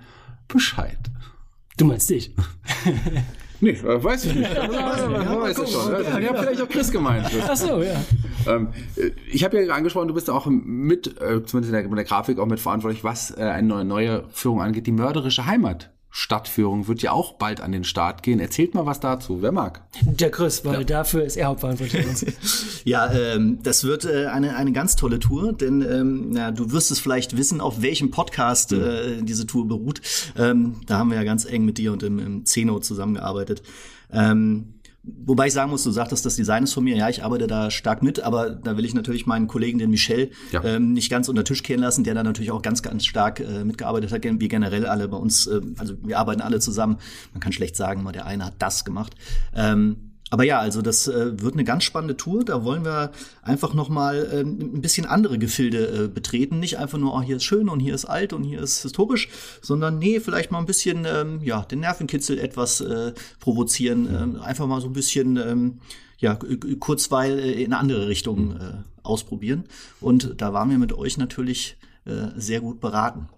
Bescheid. 0.47 0.99
Du 1.78 1.86
meinst 1.86 2.10
dich? 2.12 2.36
Nee, 3.63 3.69
äh, 3.71 4.04
weiß 4.04 4.26
ich 4.26 4.36
nicht. 4.36 4.54
Ja, 4.54 5.41
weiß 5.41 5.58
ich 5.58 5.69
schon. 5.69 5.93
Okay. 5.93 6.21
Ich 6.21 6.28
habe 6.28 6.39
vielleicht 6.39 6.62
auch 6.62 6.67
Chris 6.67 6.91
gemeint. 6.91 7.32
Ach 7.47 7.56
so, 7.56 7.82
ja. 7.82 7.95
Ähm, 8.45 8.67
ich 9.32 9.45
habe 9.45 9.63
ja 9.63 9.73
angesprochen, 9.73 10.10
du 10.10 10.13
bist 10.13 10.30
auch 10.30 10.47
mit, 10.47 11.08
äh, 11.21 11.45
zumindest 11.45 11.67
in 11.67 11.71
der, 11.71 11.86
in 11.86 11.95
der 11.95 12.04
Grafik, 12.04 12.39
auch 12.39 12.45
mit 12.45 12.60
verantwortlich, 12.60 13.06
was 13.06 13.32
äh, 13.32 13.43
eine 13.43 13.86
neue 13.86 14.26
Führung 14.32 14.62
angeht, 14.62 14.86
die 14.86 14.91
mörderische 14.91 15.45
Heimat. 15.45 15.92
Stadtführung 16.15 16.88
wird 16.88 17.02
ja 17.02 17.12
auch 17.12 17.34
bald 17.34 17.60
an 17.60 17.71
den 17.71 17.84
Start 17.84 18.21
gehen. 18.21 18.39
Erzählt 18.39 18.76
mal 18.76 18.86
was 18.86 18.99
dazu. 18.99 19.41
Wer 19.41 19.52
mag? 19.52 19.82
Der 20.04 20.30
Chris, 20.30 20.63
weil 20.63 20.82
ja. 20.82 20.84
dafür 20.84 21.23
ist 21.23 21.38
er 21.38 21.47
hauptverantwortlich. 21.47 22.06
ja, 22.86 23.12
ähm, 23.12 23.58
das 23.63 23.84
wird 23.84 24.06
äh, 24.06 24.28
eine, 24.28 24.56
eine 24.56 24.73
ganz 24.73 24.95
tolle 24.95 25.17
Tour, 25.17 25.54
denn 25.54 25.82
ähm, 25.82 26.30
na, 26.30 26.52
du 26.52 26.71
wirst 26.71 26.91
es 26.91 26.99
vielleicht 26.99 27.36
wissen, 27.36 27.62
auf 27.62 27.82
welchem 27.82 28.12
Podcast 28.12 28.73
mhm. 28.73 28.84
äh, 28.84 29.21
diese 29.23 29.47
Tour 29.47 29.67
beruht. 29.67 30.02
Ähm, 30.38 30.82
da 30.86 30.99
haben 30.99 31.10
wir 31.10 31.17
ja 31.17 31.23
ganz 31.23 31.45
eng 31.45 31.65
mit 31.65 31.80
dir 31.80 31.91
und 31.91 32.04
im, 32.04 32.19
im 32.19 32.45
Zeno 32.45 32.80
zusammengearbeitet. 32.80 33.63
Ähm, 34.12 34.76
Wobei 35.06 35.48
ich 35.48 35.54
sagen 35.54 35.70
muss, 35.70 35.84
du 35.84 35.92
sagtest, 35.92 36.26
das 36.26 36.38
Design 36.38 36.63
ist 36.63 36.74
von 36.74 36.84
mir. 36.84 36.96
Ja, 36.96 37.10
ich 37.10 37.26
arbeite 37.26 37.46
da 37.46 37.70
stark 37.70 38.04
mit, 38.04 38.22
aber 38.22 38.52
da 38.52 38.78
will 38.78 38.86
ich 38.86 38.94
natürlich 38.94 39.26
meinen 39.26 39.48
Kollegen, 39.48 39.78
den 39.78 39.89
Michel, 39.89 40.32
ja. 40.54 40.63
ähm, 40.63 40.94
nicht 40.94 41.10
ganz 41.10 41.28
unter 41.28 41.44
Tisch 41.44 41.62
kehren 41.62 41.82
lassen, 41.82 42.06
der 42.06 42.13
da 42.13 42.24
natürlich 42.24 42.52
auch 42.52 42.62
ganz, 42.62 42.82
ganz 42.82 43.06
stark 43.06 43.42
äh, 43.42 43.66
mitgearbeitet 43.66 44.13
hat, 44.13 44.24
wie 44.24 44.48
generell 44.48 44.86
alle 44.86 45.10
bei 45.10 45.18
uns. 45.18 45.46
Äh, 45.48 45.60
also 45.78 45.96
wir 46.04 46.20
arbeiten 46.20 46.42
alle 46.42 46.62
zusammen. 46.62 47.00
Man 47.34 47.42
kann 47.42 47.52
schlecht 47.52 47.76
sagen, 47.76 48.02
mal 48.02 48.13
der 48.13 48.26
eine 48.26 48.46
hat 48.46 48.54
das 48.60 48.86
gemacht. 48.86 49.16
Ähm, 49.54 50.12
Aber 50.34 50.46
ja, 50.46 50.58
also 50.58 50.82
das 50.82 51.08
äh, 51.08 51.39
wird 51.43 51.54
eine 51.54 51.63
ganz 51.63 51.84
spannende 51.84 52.17
Tour. 52.17 52.43
Da 52.43 52.63
wollen 52.63 52.84
wir 52.84 53.12
einfach 53.43 53.76
noch 53.76 53.89
mal 53.89 54.15
äh, 54.15 54.39
ein 54.39 54.82
bisschen 54.82 55.06
andere 55.06 55.38
Gefilde 55.38 56.06
äh, 56.06 56.08
betreten. 56.08 56.60
Nicht 56.60 56.80
einfach 56.80 56.98
nur, 56.98 57.13
oh, 57.13 57.22
hier 57.22 57.36
ist 57.36 57.43
schön 57.43 57.69
und 57.69 57.80
hier 57.80 57.93
ist 57.93 58.06
alt 58.06 58.34
und 58.34 58.43
hier 58.43 58.60
ist 58.60 58.82
historisch, 58.82 59.30
sondern 59.62 60.00
nee, 60.00 60.19
vielleicht 60.19 60.50
mal 60.50 60.58
ein 60.58 60.65
bisschen 60.65 61.06
ähm, 61.06 61.39
ja 61.43 61.62
den 61.62 61.82
Nervenkitzel 61.82 62.39
etwas 62.39 62.82
äh, 62.82 63.13
provozieren. 63.39 64.08
Ähm, 64.08 64.41
einfach 64.41 64.65
mal 64.65 64.82
so 64.82 64.88
ein 64.88 64.93
bisschen 64.93 65.38
ähm, 65.38 65.82
ja 66.17 66.36
kurzweil 66.80 67.38
äh, 67.38 67.63
in 67.63 67.72
andere 67.72 68.08
Richtung 68.08 68.54
äh, 68.54 68.74
ausprobieren. 69.04 69.65
Und 70.02 70.41
da 70.41 70.52
waren 70.52 70.72
wir 70.72 70.80
mit 70.80 70.93
euch 70.93 71.19
natürlich 71.19 71.78
äh, 72.06 72.30
sehr 72.36 72.60
gut 72.60 72.82
beraten. 72.82 73.30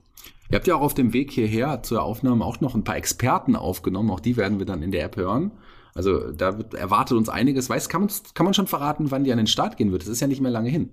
Ihr 0.49 0.55
habt 0.55 0.67
ja 0.67 0.75
auch 0.75 0.81
auf 0.81 0.93
dem 0.93 1.11
Weg 1.11 1.33
hierher 1.33 1.83
zur 1.83 2.03
Aufnahme 2.03 2.45
auch 2.45 2.61
noch 2.61 2.73
ein 2.73 2.85
paar 2.85 2.95
Experten 2.95 3.57
aufgenommen. 3.57 4.11
Auch 4.11 4.21
die 4.21 4.37
werden 4.37 4.59
wir 4.59 4.65
dann 4.65 4.81
in 4.81 4.93
der 4.93 5.03
App 5.03 5.17
hören. 5.17 5.51
Also 5.95 6.31
da 6.31 6.57
wird, 6.57 6.73
erwartet 6.73 7.17
uns 7.17 7.29
einiges. 7.29 7.69
Weiß, 7.69 7.89
kann 7.89 8.01
man, 8.01 8.11
kann 8.33 8.43
man 8.43 8.53
schon 8.53 8.67
verraten, 8.67 9.11
wann 9.11 9.23
die 9.23 9.31
an 9.31 9.37
den 9.37 9.47
Start 9.47 9.77
gehen 9.77 9.91
wird? 9.91 10.03
Das 10.03 10.09
ist 10.09 10.19
ja 10.19 10.27
nicht 10.27 10.41
mehr 10.41 10.51
lange 10.51 10.69
hin. 10.69 10.89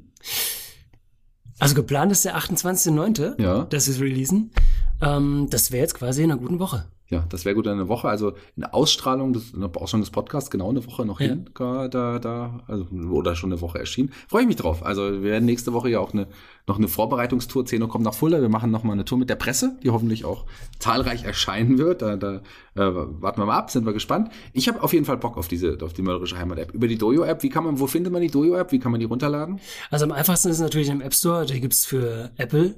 Also 1.58 1.74
geplant 1.74 2.12
ist 2.12 2.24
der 2.24 2.36
28.09., 2.38 3.40
ja. 3.42 3.64
dass 3.64 3.88
wir 3.88 3.94
es 3.94 4.00
releasen. 4.00 4.52
Ähm, 5.00 5.48
das 5.50 5.72
wäre 5.72 5.82
jetzt 5.82 5.94
quasi 5.94 6.22
in 6.22 6.30
einer 6.30 6.40
guten 6.40 6.60
Woche. 6.60 6.86
Ja, 7.12 7.26
das 7.28 7.44
wäre 7.44 7.54
gut 7.54 7.68
eine 7.68 7.88
Woche. 7.88 8.08
Also 8.08 8.32
eine 8.56 8.72
Ausstrahlung 8.72 9.34
des, 9.34 9.54
eine 9.54 9.66
Ausstrahlung 9.66 10.00
des 10.00 10.10
Podcasts 10.10 10.50
genau 10.50 10.70
eine 10.70 10.86
Woche 10.86 11.04
noch 11.04 11.20
ja. 11.20 11.26
hin, 11.26 11.50
da, 11.54 12.18
da, 12.18 12.60
also, 12.66 12.86
oder 13.10 13.36
schon 13.36 13.52
eine 13.52 13.60
Woche 13.60 13.78
erschienen. 13.78 14.10
Freue 14.28 14.42
ich 14.42 14.48
mich 14.48 14.56
drauf. 14.56 14.82
Also 14.82 15.02
wir 15.12 15.22
werden 15.22 15.44
nächste 15.44 15.74
Woche 15.74 15.90
ja 15.90 16.00
auch 16.00 16.14
eine, 16.14 16.26
noch 16.66 16.78
eine 16.78 16.88
Vorbereitungstour. 16.88 17.66
Zeno 17.66 17.86
kommt 17.86 18.06
nach 18.06 18.14
Fulda. 18.14 18.40
Wir 18.40 18.48
machen 18.48 18.70
noch 18.70 18.82
mal 18.82 18.94
eine 18.94 19.04
Tour 19.04 19.18
mit 19.18 19.28
der 19.28 19.36
Presse, 19.36 19.78
die 19.82 19.90
hoffentlich 19.90 20.24
auch 20.24 20.46
zahlreich 20.78 21.24
erscheinen 21.24 21.76
wird. 21.76 22.00
Da, 22.00 22.16
da 22.16 22.36
äh, 22.76 22.94
warten 22.94 23.42
wir 23.42 23.44
mal 23.44 23.58
ab, 23.58 23.70
sind 23.70 23.84
wir 23.84 23.92
gespannt. 23.92 24.30
Ich 24.54 24.66
habe 24.66 24.82
auf 24.82 24.94
jeden 24.94 25.04
Fall 25.04 25.18
Bock 25.18 25.36
auf 25.36 25.48
diese, 25.48 25.76
auf 25.82 25.92
die 25.92 26.00
mörderische 26.00 26.38
Heimat-App. 26.38 26.72
Über 26.72 26.88
die 26.88 26.96
Dojo-App, 26.96 27.42
wie 27.42 27.50
kann 27.50 27.64
man, 27.64 27.78
wo 27.78 27.86
findet 27.86 28.10
man 28.10 28.22
die 28.22 28.30
Dojo-App? 28.30 28.72
Wie 28.72 28.78
kann 28.78 28.90
man 28.90 29.00
die 29.00 29.06
runterladen? 29.06 29.60
Also 29.90 30.06
am 30.06 30.12
einfachsten 30.12 30.48
ist 30.48 30.56
es 30.56 30.62
natürlich 30.62 30.88
im 30.88 31.02
App 31.02 31.12
Store. 31.12 31.44
Die 31.44 31.60
gibt's 31.60 31.84
für 31.84 32.30
Apple. 32.38 32.74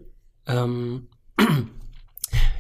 Ähm, 0.49 1.07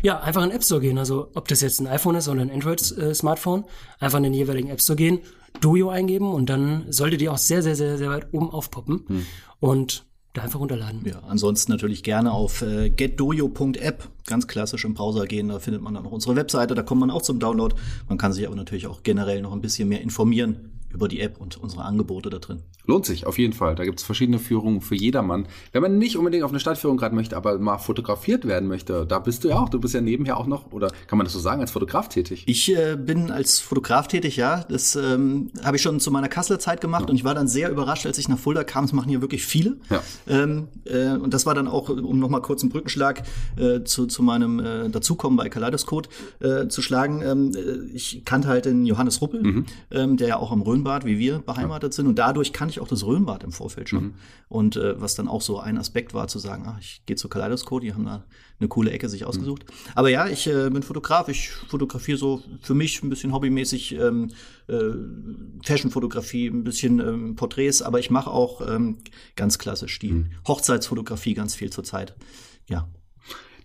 ja, 0.04 0.20
einfach 0.20 0.42
in 0.42 0.50
den 0.50 0.56
App 0.56 0.62
Store 0.62 0.82
gehen. 0.82 0.98
Also 0.98 1.30
ob 1.34 1.48
das 1.48 1.62
jetzt 1.62 1.80
ein 1.80 1.86
iPhone 1.86 2.14
ist 2.14 2.28
oder 2.28 2.42
ein 2.42 2.50
Android-Smartphone, 2.50 3.64
einfach 3.98 4.18
in 4.18 4.24
den 4.24 4.34
jeweiligen 4.34 4.68
App 4.68 4.82
Store 4.82 4.96
gehen, 4.96 5.20
Dojo 5.60 5.88
eingeben 5.88 6.30
und 6.32 6.50
dann 6.50 6.84
sollte 6.90 7.16
die 7.16 7.28
auch 7.30 7.38
sehr, 7.38 7.62
sehr, 7.62 7.74
sehr, 7.74 7.96
sehr 7.96 8.10
weit 8.10 8.26
oben 8.32 8.50
aufpoppen. 8.50 9.04
Hm. 9.06 9.26
Und 9.60 10.04
da 10.34 10.42
einfach 10.42 10.60
runterladen. 10.60 11.02
Ja, 11.06 11.22
ansonsten 11.28 11.72
natürlich 11.72 12.02
gerne 12.02 12.32
auf 12.32 12.60
äh, 12.60 12.90
getdojo.app, 12.90 14.08
ganz 14.26 14.46
klassisch 14.46 14.84
im 14.84 14.92
Browser 14.92 15.26
gehen, 15.26 15.48
da 15.48 15.58
findet 15.58 15.80
man 15.80 15.94
dann 15.94 16.02
noch 16.02 16.12
unsere 16.12 16.36
Webseite, 16.36 16.74
da 16.74 16.82
kommt 16.82 17.00
man 17.00 17.10
auch 17.10 17.22
zum 17.22 17.38
Download. 17.38 17.74
Man 18.08 18.18
kann 18.18 18.32
sich 18.32 18.46
aber 18.46 18.56
natürlich 18.56 18.88
auch 18.88 19.04
generell 19.04 19.40
noch 19.40 19.52
ein 19.52 19.60
bisschen 19.62 19.88
mehr 19.88 20.02
informieren 20.02 20.72
über 20.94 21.08
die 21.08 21.20
App 21.20 21.40
und 21.40 21.56
unsere 21.56 21.84
Angebote 21.84 22.30
da 22.30 22.38
drin. 22.38 22.62
Lohnt 22.86 23.06
sich 23.06 23.26
auf 23.26 23.38
jeden 23.38 23.52
Fall. 23.52 23.74
Da 23.74 23.84
gibt 23.84 23.98
es 23.98 24.04
verschiedene 24.04 24.38
Führungen 24.38 24.80
für 24.80 24.94
jedermann. 24.94 25.46
Wenn 25.72 25.82
man 25.82 25.98
nicht 25.98 26.16
unbedingt 26.16 26.44
auf 26.44 26.50
eine 26.50 26.60
Stadtführung 26.60 26.96
gerade 26.96 27.14
möchte, 27.14 27.36
aber 27.36 27.58
mal 27.58 27.78
fotografiert 27.78 28.46
werden 28.46 28.68
möchte, 28.68 29.06
da 29.06 29.18
bist 29.18 29.44
du 29.44 29.48
ja 29.48 29.58
auch. 29.58 29.68
Du 29.68 29.80
bist 29.80 29.94
ja 29.94 30.00
nebenher 30.00 30.36
auch 30.36 30.46
noch, 30.46 30.72
oder 30.72 30.90
kann 31.06 31.18
man 31.18 31.24
das 31.24 31.32
so 31.32 31.38
sagen, 31.38 31.60
als 31.60 31.70
Fotograf 31.70 32.08
tätig? 32.08 32.44
Ich 32.46 32.74
äh, 32.74 32.96
bin 32.96 33.30
als 33.30 33.60
Fotograf 33.60 34.08
tätig, 34.08 34.36
ja. 34.36 34.64
Das 34.68 34.96
ähm, 34.96 35.50
habe 35.62 35.76
ich 35.76 35.82
schon 35.82 35.98
zu 35.98 36.10
meiner 36.10 36.28
Kasseler 36.28 36.58
Zeit 36.58 36.80
gemacht 36.80 37.04
ja. 37.04 37.08
und 37.08 37.16
ich 37.16 37.24
war 37.24 37.34
dann 37.34 37.48
sehr 37.48 37.70
überrascht, 37.70 38.06
als 38.06 38.18
ich 38.18 38.28
nach 38.28 38.38
Fulda 38.38 38.64
kam. 38.64 38.84
Es 38.84 38.92
machen 38.92 39.08
hier 39.08 39.22
wirklich 39.22 39.44
viele. 39.46 39.76
Ja. 39.88 40.02
Ähm, 40.28 40.68
äh, 40.84 41.16
und 41.16 41.32
das 41.32 41.46
war 41.46 41.54
dann 41.54 41.68
auch, 41.68 41.88
um 41.88 42.18
nochmal 42.18 42.42
kurz 42.42 42.62
einen 42.62 42.70
Brückenschlag 42.70 43.22
äh, 43.56 43.82
zu, 43.84 44.06
zu 44.06 44.22
meinem 44.22 44.60
äh, 44.60 44.88
Dazukommen 44.90 45.36
bei 45.36 45.48
Kaleidoskop 45.48 46.08
äh, 46.40 46.68
zu 46.68 46.82
schlagen. 46.82 47.22
Ähm, 47.22 47.52
äh, 47.54 47.94
ich 47.94 48.24
kannte 48.24 48.48
halt 48.48 48.66
den 48.66 48.84
Johannes 48.84 49.20
Ruppel, 49.20 49.42
mhm. 49.42 49.66
ähm, 49.90 50.16
der 50.16 50.28
ja 50.28 50.36
auch 50.36 50.52
am 50.52 50.62
Rhönbad 50.84 51.04
wie 51.04 51.18
wir 51.18 51.38
beheimatet 51.38 51.92
ja. 51.92 51.96
sind. 51.96 52.06
Und 52.06 52.18
dadurch 52.18 52.52
kannte 52.52 52.72
ich 52.72 52.80
auch 52.80 52.88
das 52.88 53.04
Rhönbad 53.04 53.42
im 53.44 53.52
Vorfeld 53.52 53.88
schon. 53.88 54.04
Mhm. 54.04 54.14
Und 54.48 54.76
äh, 54.76 55.00
was 55.00 55.14
dann 55.14 55.28
auch 55.28 55.40
so 55.40 55.58
ein 55.58 55.78
Aspekt 55.78 56.14
war, 56.14 56.28
zu 56.28 56.38
sagen, 56.38 56.64
ach, 56.66 56.78
ich 56.80 57.02
gehe 57.06 57.16
zu 57.16 57.28
Kaleidoskop, 57.28 57.80
die 57.80 57.94
haben 57.94 58.04
da 58.04 58.24
eine 58.60 58.68
coole 58.68 58.90
Ecke 58.90 59.08
sich 59.08 59.24
ausgesucht. 59.24 59.64
Mhm. 59.66 59.90
Aber 59.94 60.10
ja, 60.10 60.26
ich 60.28 60.46
äh, 60.46 60.70
bin 60.70 60.82
Fotograf, 60.82 61.28
ich 61.28 61.50
fotografiere 61.50 62.18
so 62.18 62.42
für 62.60 62.74
mich 62.74 63.02
ein 63.02 63.08
bisschen 63.08 63.32
hobbymäßig 63.32 63.98
ähm, 63.98 64.30
äh, 64.68 64.74
Fashion-Fotografie, 65.64 66.48
ein 66.48 66.64
bisschen 66.64 67.00
ähm, 67.00 67.36
Porträts, 67.36 67.82
aber 67.82 67.98
ich 67.98 68.10
mache 68.10 68.30
auch 68.30 68.66
ähm, 68.68 68.98
ganz 69.36 69.58
klassisch 69.58 69.98
die 69.98 70.12
mhm. 70.12 70.30
Hochzeitsfotografie 70.46 71.34
ganz 71.34 71.54
viel 71.54 71.70
zurzeit. 71.70 72.14
Ja. 72.68 72.88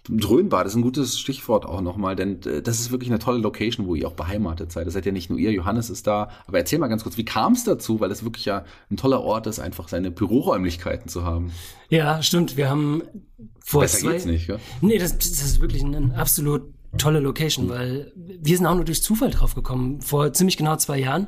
Dröhnbad 0.10 0.65
ist 0.65 0.76
ein 0.76 0.82
gutes 0.82 1.19
Stichwort 1.19 1.65
auch 1.65 1.82
nochmal, 1.82 2.15
denn 2.15 2.41
äh, 2.43 2.62
das 2.62 2.80
ist 2.80 2.91
wirklich 2.91 3.10
eine 3.10 3.19
tolle 3.19 3.38
Location, 3.39 3.86
wo 3.86 3.95
ihr 3.95 4.08
auch 4.08 4.13
beheimatet 4.13 4.72
seid. 4.72 4.88
Das 4.88 4.93
seid 4.93 5.06
ja 5.06 5.12
nicht 5.12 5.30
nur 5.30 5.38
ihr, 5.38 5.52
Johannes 5.52 5.89
ist 5.89 6.08
da. 6.08 6.30
Aber 6.48 6.58
erzähl 6.58 6.80
mal 6.80 6.88
ganz 6.88 7.04
kurz, 7.04 7.17
wie 7.17 7.26
kam 7.26 7.54
es 7.54 7.63
dazu? 7.63 8.00
Weil 8.00 8.12
es 8.12 8.24
wirklich 8.24 8.45
ja 8.45 8.65
ein 8.89 8.98
toller 8.98 9.22
Ort 9.22 9.45
ist, 9.48 9.60
einfach 9.60 9.88
seine 9.88 10.10
Büroräumlichkeiten 10.10 11.10
zu 11.10 11.24
haben. 11.24 11.52
Ja, 11.89 12.24
stimmt. 12.24 12.58
Wir 12.58 12.69
haben 12.69 13.04
vor 13.60 13.82
Besser 13.82 14.00
zwei... 14.00 14.12
geht's 14.13 14.26
nicht, 14.26 14.48
ja? 14.48 14.58
Nee, 14.82 14.98
das, 14.98 15.17
das 15.17 15.28
ist 15.28 15.62
wirklich 15.62 15.84
eine 15.84 16.15
absolut 16.15 16.63
tolle 16.98 17.19
Location, 17.19 17.69
weil 17.69 18.12
wir 18.15 18.58
sind 18.58 18.65
auch 18.65 18.76
nur 18.76 18.86
durch 18.86 19.04
Zufall 19.04 19.30
drauf 19.30 19.54
gekommen. 19.54 20.02
Vor 20.02 20.34
ziemlich 20.34 20.58
genau 20.58 20.76
zwei 20.78 20.98
Jahren, 20.98 21.28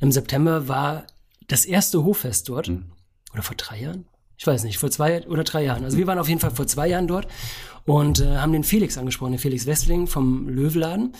im 0.00 0.10
September, 0.10 0.66
war 0.66 1.06
das 1.46 1.64
erste 1.64 2.04
Hoffest 2.04 2.48
dort. 2.48 2.66
Hm. 2.66 2.86
Oder 3.32 3.42
vor 3.42 3.56
drei 3.56 3.80
Jahren? 3.80 4.06
Ich 4.38 4.46
weiß 4.46 4.64
nicht, 4.64 4.78
vor 4.78 4.90
zwei 4.90 5.26
oder 5.28 5.44
drei 5.44 5.64
Jahren. 5.64 5.84
Also 5.84 5.96
wir 5.96 6.06
waren 6.06 6.18
auf 6.18 6.28
jeden 6.28 6.40
Fall 6.40 6.50
vor 6.50 6.66
zwei 6.66 6.88
Jahren 6.88 7.06
dort 7.06 7.26
und 7.86 8.20
äh, 8.20 8.36
haben 8.36 8.52
den 8.52 8.64
Felix 8.64 8.98
angesprochen, 8.98 9.32
den 9.32 9.38
Felix 9.38 9.66
Westling 9.66 10.06
vom 10.06 10.48
Löwladen 10.48 11.12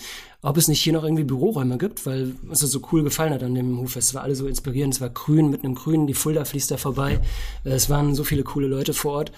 ob 0.43 0.55
es 0.55 0.67
nicht 0.67 0.81
hier 0.81 0.93
noch 0.93 1.03
irgendwie 1.03 1.23
Büroräume 1.23 1.79
gibt, 1.79 2.05
weil 2.05 2.35
es 2.51 2.59
so 2.59 2.81
cool 2.91 3.03
gefallen 3.03 3.33
hat 3.33 3.41
an 3.41 3.55
dem 3.55 3.79
Hoffest. 3.79 4.09
Es 4.09 4.13
war 4.13 4.21
alles 4.21 4.37
so 4.37 4.47
inspirierend, 4.47 4.93
es 4.93 5.01
war 5.01 5.09
grün 5.09 5.49
mit 5.49 5.63
einem 5.63 5.73
Grün, 5.73 6.05
die 6.05 6.13
Fulda 6.13 6.45
fließt 6.45 6.69
da 6.69 6.77
vorbei. 6.77 7.19
Es 7.63 7.89
waren 7.89 8.13
so 8.13 8.23
viele 8.23 8.43
coole 8.43 8.67
Leute 8.67 8.93
vor 8.93 9.13
Ort. 9.13 9.31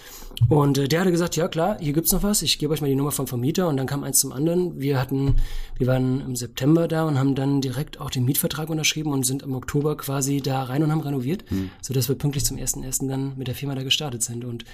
Und 0.49 0.77
äh, 0.77 0.87
der 0.89 1.01
hatte 1.01 1.11
gesagt, 1.11 1.37
ja 1.37 1.47
klar, 1.47 1.77
hier 1.79 1.93
gibt's 1.93 2.11
noch 2.11 2.21
was, 2.21 2.41
ich 2.41 2.59
gebe 2.59 2.73
euch 2.73 2.81
mal 2.81 2.87
die 2.87 2.95
Nummer 2.95 3.11
vom 3.11 3.27
Vermieter 3.27 3.69
und 3.69 3.77
dann 3.77 3.87
kam 3.87 4.03
eins 4.03 4.19
zum 4.19 4.33
anderen. 4.33 4.79
Wir 4.79 4.99
hatten, 4.99 5.35
wir 5.77 5.87
waren 5.87 6.21
im 6.21 6.35
September 6.35 6.87
da 6.87 7.05
und 7.05 7.17
haben 7.17 7.33
dann 7.33 7.61
direkt 7.61 8.01
auch 8.01 8.09
den 8.09 8.25
Mietvertrag 8.25 8.69
unterschrieben 8.69 9.11
und 9.13 9.25
sind 9.25 9.41
im 9.41 9.55
Oktober 9.55 9.95
quasi 9.95 10.41
da 10.41 10.63
rein 10.63 10.83
und 10.83 10.91
haben 10.91 11.01
renoviert, 11.01 11.43
hm. 11.49 11.69
sodass 11.81 12.09
wir 12.09 12.15
pünktlich 12.15 12.45
zum 12.45 12.57
ersten 12.57 12.83
ersten 12.83 13.07
dann 13.07 13.37
mit 13.37 13.47
der 13.47 13.55
Firma 13.55 13.73
da 13.73 13.83
gestartet 13.83 14.21
sind. 14.21 14.43
Und 14.43 14.65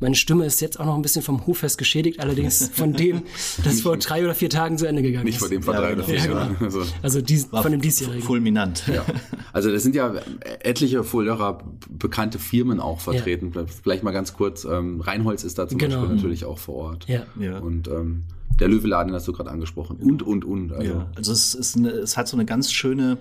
meine 0.00 0.16
Stimme 0.16 0.44
ist 0.44 0.60
jetzt 0.60 0.78
auch 0.78 0.84
noch 0.84 0.94
ein 0.94 1.02
bisschen 1.02 1.22
vom 1.22 1.46
Hoffest 1.46 1.78
geschädigt, 1.92 2.20
allerdings 2.20 2.70
von 2.72 2.94
dem, 2.94 3.22
das 3.64 3.82
vor 3.82 3.96
drei 3.98 4.24
oder 4.24 4.34
vier 4.34 4.48
Tagen 4.48 4.78
zu 4.78 4.86
Ende 4.86 5.02
gegangen 5.02 5.26
ist. 5.26 5.34
Nicht 5.34 5.38
vor 5.40 5.48
dem 5.48 5.62
vor 5.62 5.74
drei 5.74 5.92
oder 5.92 6.04
vier 6.04 6.16
Jahren. 6.16 6.56
Genau. 6.58 6.64
Also, 6.64 6.82
also 7.02 7.20
dies, 7.20 7.46
von 7.46 7.70
dem 7.70 7.80
diesjährigen. 7.80 8.22
Fulminant. 8.22 8.84
Ja. 8.86 9.04
Also 9.54 9.70
das 9.70 9.82
sind 9.82 9.94
ja 9.94 10.14
etliche 10.60 11.04
Fulderer 11.04 11.62
bekannte 11.90 12.38
Firmen 12.38 12.80
auch 12.80 13.00
vertreten. 13.00 13.52
Ja. 13.54 13.66
Vielleicht 13.66 14.02
mal 14.02 14.12
ganz 14.12 14.32
kurz, 14.32 14.64
ähm, 14.64 15.02
Reinholz 15.02 15.44
ist 15.44 15.58
da 15.58 15.68
zum 15.68 15.76
genau. 15.76 15.98
Beispiel 15.98 16.16
natürlich 16.16 16.44
auch 16.46 16.56
vor 16.56 16.76
Ort. 16.76 17.06
Ja. 17.06 17.26
ja. 17.38 17.58
Und 17.58 17.86
ähm, 17.88 18.24
der 18.60 18.68
Löweladen 18.68 19.12
hast 19.12 19.28
du 19.28 19.32
gerade 19.32 19.50
angesprochen. 19.50 19.98
Und, 19.98 20.22
und, 20.22 20.46
und. 20.46 20.72
Also, 20.72 20.90
ja. 20.90 21.10
also 21.16 21.32
es, 21.32 21.54
ist 21.54 21.76
eine, 21.76 21.90
es 21.90 22.16
hat 22.16 22.28
so 22.28 22.36
eine 22.38 22.46
ganz 22.46 22.72
schöne 22.72 23.18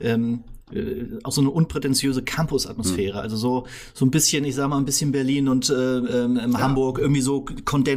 ähm, 0.00 0.44
äh, 0.72 1.04
auch 1.22 1.32
so 1.32 1.40
eine 1.40 1.50
unprätentiöse 1.50 2.22
Campus-Atmosphäre. 2.22 3.18
Mhm. 3.18 3.22
Also 3.22 3.36
so, 3.36 3.66
so 3.92 4.04
ein 4.04 4.10
bisschen, 4.10 4.44
ich 4.44 4.54
sag 4.54 4.68
mal, 4.68 4.78
ein 4.78 4.84
bisschen 4.84 5.12
Berlin 5.12 5.48
und 5.48 5.70
äh, 5.70 5.74
ähm, 5.74 6.36
ja. 6.36 6.60
Hamburg, 6.60 6.98
irgendwie 6.98 7.20
so 7.20 7.44
kondensiert 7.64 7.94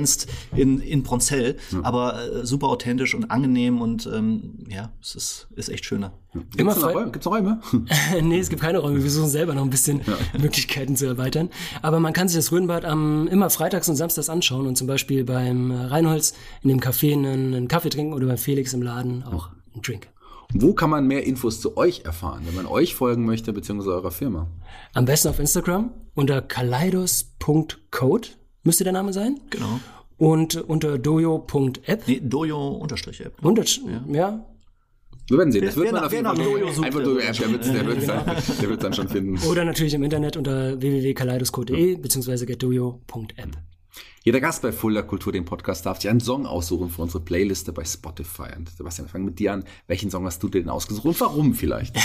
in, 0.56 0.80
in 0.80 1.04
Bronzell, 1.04 1.58
mhm. 1.72 1.84
aber 1.84 2.20
äh, 2.22 2.46
super 2.46 2.68
authentisch 2.68 3.16
und 3.16 3.32
angenehm 3.32 3.82
und 3.82 4.08
ähm, 4.14 4.60
ja, 4.70 4.92
es 5.02 5.16
ist, 5.16 5.48
ist 5.56 5.70
echt 5.70 5.86
schöner. 5.86 6.14
Gibt's 6.34 6.58
Immer 6.58 6.76
noch 6.76 6.94
Räume? 6.94 7.12
Gibt's 7.12 7.26
noch 7.26 7.34
Räume? 7.34 7.62
nee, 8.22 8.40
es 8.40 8.50
gibt 8.50 8.62
keine 8.62 8.80
Räume. 8.80 9.02
Wir 9.02 9.10
suchen 9.10 9.30
selber 9.30 9.56
noch 9.56 9.64
ein 9.64 9.70
bisschen 9.70 10.02
ja. 10.06 10.40
Möglichkeiten 10.40 10.96
zu 10.96 11.06
erweitern. 11.06 11.50
Aber 11.82 12.00
man 12.00 12.14
kann 12.14 12.28
sich 12.28 12.38
das 12.38 12.52
Rödenbad 12.52 12.86
am, 12.86 13.28
immer 13.28 13.50
freitags 13.50 13.90
und 13.90 13.96
samstags 13.96 14.30
anschauen 14.30 14.68
und 14.68 14.78
zum 14.78 14.88
Beispiel 14.88 15.24
beim 15.24 15.72
Reinholz 15.72 16.34
in 16.62 16.70
dem 16.70 16.80
Café 16.80 17.14
einen, 17.14 17.54
einen 17.54 17.68
Kaffee 17.68 17.90
trinken 17.90 18.14
oder 18.14 18.28
beim 18.28 18.38
Felix 18.38 18.74
im 18.74 18.82
Laden 18.82 19.24
auch 19.24 19.50
einen 19.74 19.82
Drink. 19.82 20.10
Wo 20.54 20.74
kann 20.74 20.90
man 20.90 21.08
mehr 21.08 21.26
Infos 21.26 21.60
zu 21.60 21.76
euch 21.78 22.06
erfahren, 22.06 22.44
wenn 22.46 22.56
man 22.56 22.66
euch 22.66 22.96
folgen 22.96 23.26
möchte, 23.26 23.52
beziehungsweise 23.52 23.94
eurer 23.94 24.12
Firma? 24.12 24.48
Am 24.94 25.06
besten 25.06 25.28
auf 25.28 25.40
Instagram 25.40 25.92
unter 26.16 26.42
kaleidos.code 26.42 28.30
müsste 28.64 28.84
der 28.84 28.94
Name 28.94 29.14
sein. 29.14 29.40
Genau. 29.50 29.80
Und 30.18 30.56
unter 30.56 30.98
dojo.app. 30.98 32.08
Nee, 32.08 32.22
dojo-app. 32.24 33.44
Unter, 33.44 33.64
ja. 33.64 34.04
ja. 34.12 34.46
Wir 35.30 35.38
werden 35.38 35.52
sehen. 35.52 35.66
Das 35.66 35.76
wird 35.76 35.92
man 35.92 36.06
auf 36.06 36.14
jeden 36.14 36.26
Fall. 36.26 36.86
Einfach 36.86 37.04
Dojo-App, 37.04 37.38
der 37.38 37.52
wird 37.52 37.66
der 37.66 37.86
wird's 37.86 38.06
dann, 38.06 38.26
der 38.26 38.70
wird's 38.70 38.84
dann 38.84 38.94
schon 38.94 39.10
finden. 39.10 39.38
Oder 39.50 39.66
natürlich 39.66 39.94
im 39.94 40.04
Internet 40.04 40.38
unter 40.38 40.80
www.kaleidos.de 40.80 41.98
beziehungsweise 41.98 42.46
getdojo.app. 42.46 43.58
Jeder 44.28 44.42
Gast 44.42 44.62
bei 44.62 44.74
Fulda 44.74 45.04
Kultur, 45.04 45.32
dem 45.32 45.46
Podcast, 45.46 45.86
darf 45.86 46.02
sich 46.02 46.10
einen 46.10 46.20
Song 46.20 46.46
aussuchen 46.46 46.90
für 46.90 47.02
unsere 47.02 47.24
Playliste 47.24 47.72
bei 47.72 47.86
Spotify. 47.86 48.50
Und 48.58 48.70
Sebastian, 48.70 49.08
wir 49.08 49.10
fangen 49.10 49.24
mit 49.24 49.40
dir 49.40 49.54
an. 49.54 49.64
Welchen 49.88 50.12
Song 50.12 50.26
hast 50.26 50.44
du 50.44 50.50
denn 50.50 50.68
ausgesucht 50.68 51.06
und 51.06 51.22
warum 51.22 51.54
vielleicht? 51.54 51.96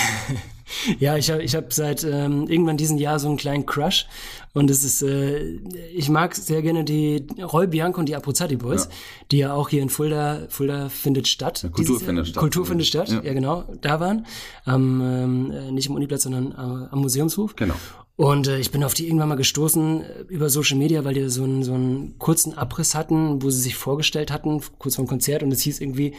ja, 1.01 1.17
ich 1.17 1.33
habe 1.33 1.43
ich 1.43 1.57
hab 1.57 1.73
seit 1.73 2.05
ähm, 2.05 2.47
irgendwann 2.47 2.77
diesen 2.77 2.99
Jahr 2.99 3.19
so 3.19 3.27
einen 3.27 3.39
kleinen 3.39 3.67
Crush. 3.67 4.07
Und 4.53 4.71
es 4.71 4.85
ist, 4.85 5.03
äh, 5.03 5.57
ich 5.97 6.11
mag 6.11 6.37
sehr 6.37 6.63
gerne 6.63 6.85
die 6.85 7.27
Roy 7.41 7.67
Bianco 7.67 7.99
und 7.99 8.09
die 8.09 8.15
Abruzati 8.15 8.55
Boys, 8.55 8.85
ja. 8.85 8.91
die 9.33 9.39
ja 9.39 9.55
auch 9.55 9.69
hier 9.69 9.83
in 9.83 9.89
Fulda, 9.89 10.47
Fulda 10.49 10.91
findet 10.91 11.27
statt. 11.27 11.65
Ja, 11.65 11.71
Kultur 11.71 11.99
findet 11.99 12.29
statt. 12.29 12.41
Kultur 12.41 12.67
findet 12.67 12.87
statt, 12.87 13.09
ja. 13.09 13.21
ja, 13.21 13.33
genau, 13.33 13.65
da 13.81 13.99
waren. 13.99 14.27
Ähm, 14.69 15.51
äh, 15.51 15.73
nicht 15.73 15.89
im 15.89 15.97
Uniplatz, 15.97 16.23
sondern 16.23 16.53
am 16.55 17.01
Museumshof. 17.01 17.57
Genau. 17.57 17.75
Und 18.17 18.47
äh, 18.47 18.59
ich 18.59 18.71
bin 18.71 18.85
auf 18.85 18.95
die 18.95 19.07
irgendwann 19.07 19.31
mal 19.31 19.37
gestoßen 19.37 20.03
äh, 20.03 20.21
über 20.29 20.51
Social 20.51 20.79
Media, 20.79 21.05
weil 21.05 21.15
die 21.15 21.29
so 21.29 21.45
einen, 21.45 21.63
so 21.63 21.75
einen 21.75 22.19
kurzen 22.19 22.55
Abriss 22.55 22.95
hatten, 22.95 23.43
wo 23.43 23.51
sie 23.51 23.61
sich 23.61 23.75
vorgestellt 23.75 24.31
hatten, 24.31 24.61
kurz 24.79 24.97
vor 24.97 25.05
dem 25.05 25.09
Konzert. 25.09 25.43
Und 25.43 25.53
es 25.53 25.63
hieß 25.63 25.81
irgendwie, 25.81 26.15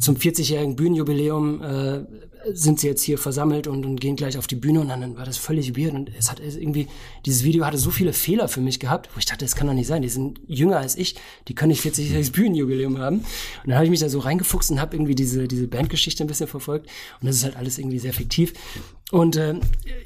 zum 0.00 0.16
40-jährigen 0.16 0.76
Bühnenjubiläum 0.76 1.62
äh, 1.62 2.04
sind 2.52 2.80
sie 2.80 2.86
jetzt 2.86 3.02
hier 3.02 3.18
versammelt 3.18 3.66
und, 3.66 3.84
und 3.84 4.00
gehen 4.00 4.16
gleich 4.16 4.38
auf 4.38 4.46
die 4.46 4.56
Bühne 4.56 4.80
und 4.80 4.88
dann, 4.88 5.16
war 5.16 5.24
das 5.24 5.36
völlig 5.36 5.76
weird 5.76 5.94
und 5.94 6.10
es 6.18 6.30
hat 6.30 6.40
irgendwie, 6.40 6.88
dieses 7.26 7.44
Video 7.44 7.64
hatte 7.64 7.78
so 7.78 7.90
viele 7.90 8.12
Fehler 8.12 8.48
für 8.48 8.60
mich 8.60 8.80
gehabt, 8.80 9.08
wo 9.14 9.18
ich 9.18 9.26
dachte, 9.26 9.44
das 9.44 9.54
kann 9.54 9.66
doch 9.66 9.74
nicht 9.74 9.86
sein, 9.86 10.02
die 10.02 10.08
sind 10.08 10.40
jünger 10.46 10.78
als 10.78 10.96
ich, 10.96 11.16
die 11.48 11.54
können 11.54 11.70
nicht 11.70 11.84
40-jähriges 11.84 12.32
Bühnenjubiläum 12.32 12.98
haben. 12.98 13.18
Und 13.18 13.26
dann 13.66 13.74
habe 13.74 13.84
ich 13.84 13.90
mich 13.90 14.00
da 14.00 14.08
so 14.08 14.18
reingefuchst 14.18 14.70
und 14.70 14.80
habe 14.80 14.96
irgendwie 14.96 15.14
diese, 15.14 15.48
diese 15.48 15.68
Bandgeschichte 15.68 16.24
ein 16.24 16.26
bisschen 16.26 16.48
verfolgt 16.48 16.88
und 17.20 17.26
das 17.26 17.36
ist 17.36 17.44
halt 17.44 17.56
alles 17.56 17.78
irgendwie 17.78 17.98
sehr 17.98 18.12
fiktiv. 18.12 18.52
Und 19.12 19.36
äh, 19.36 19.56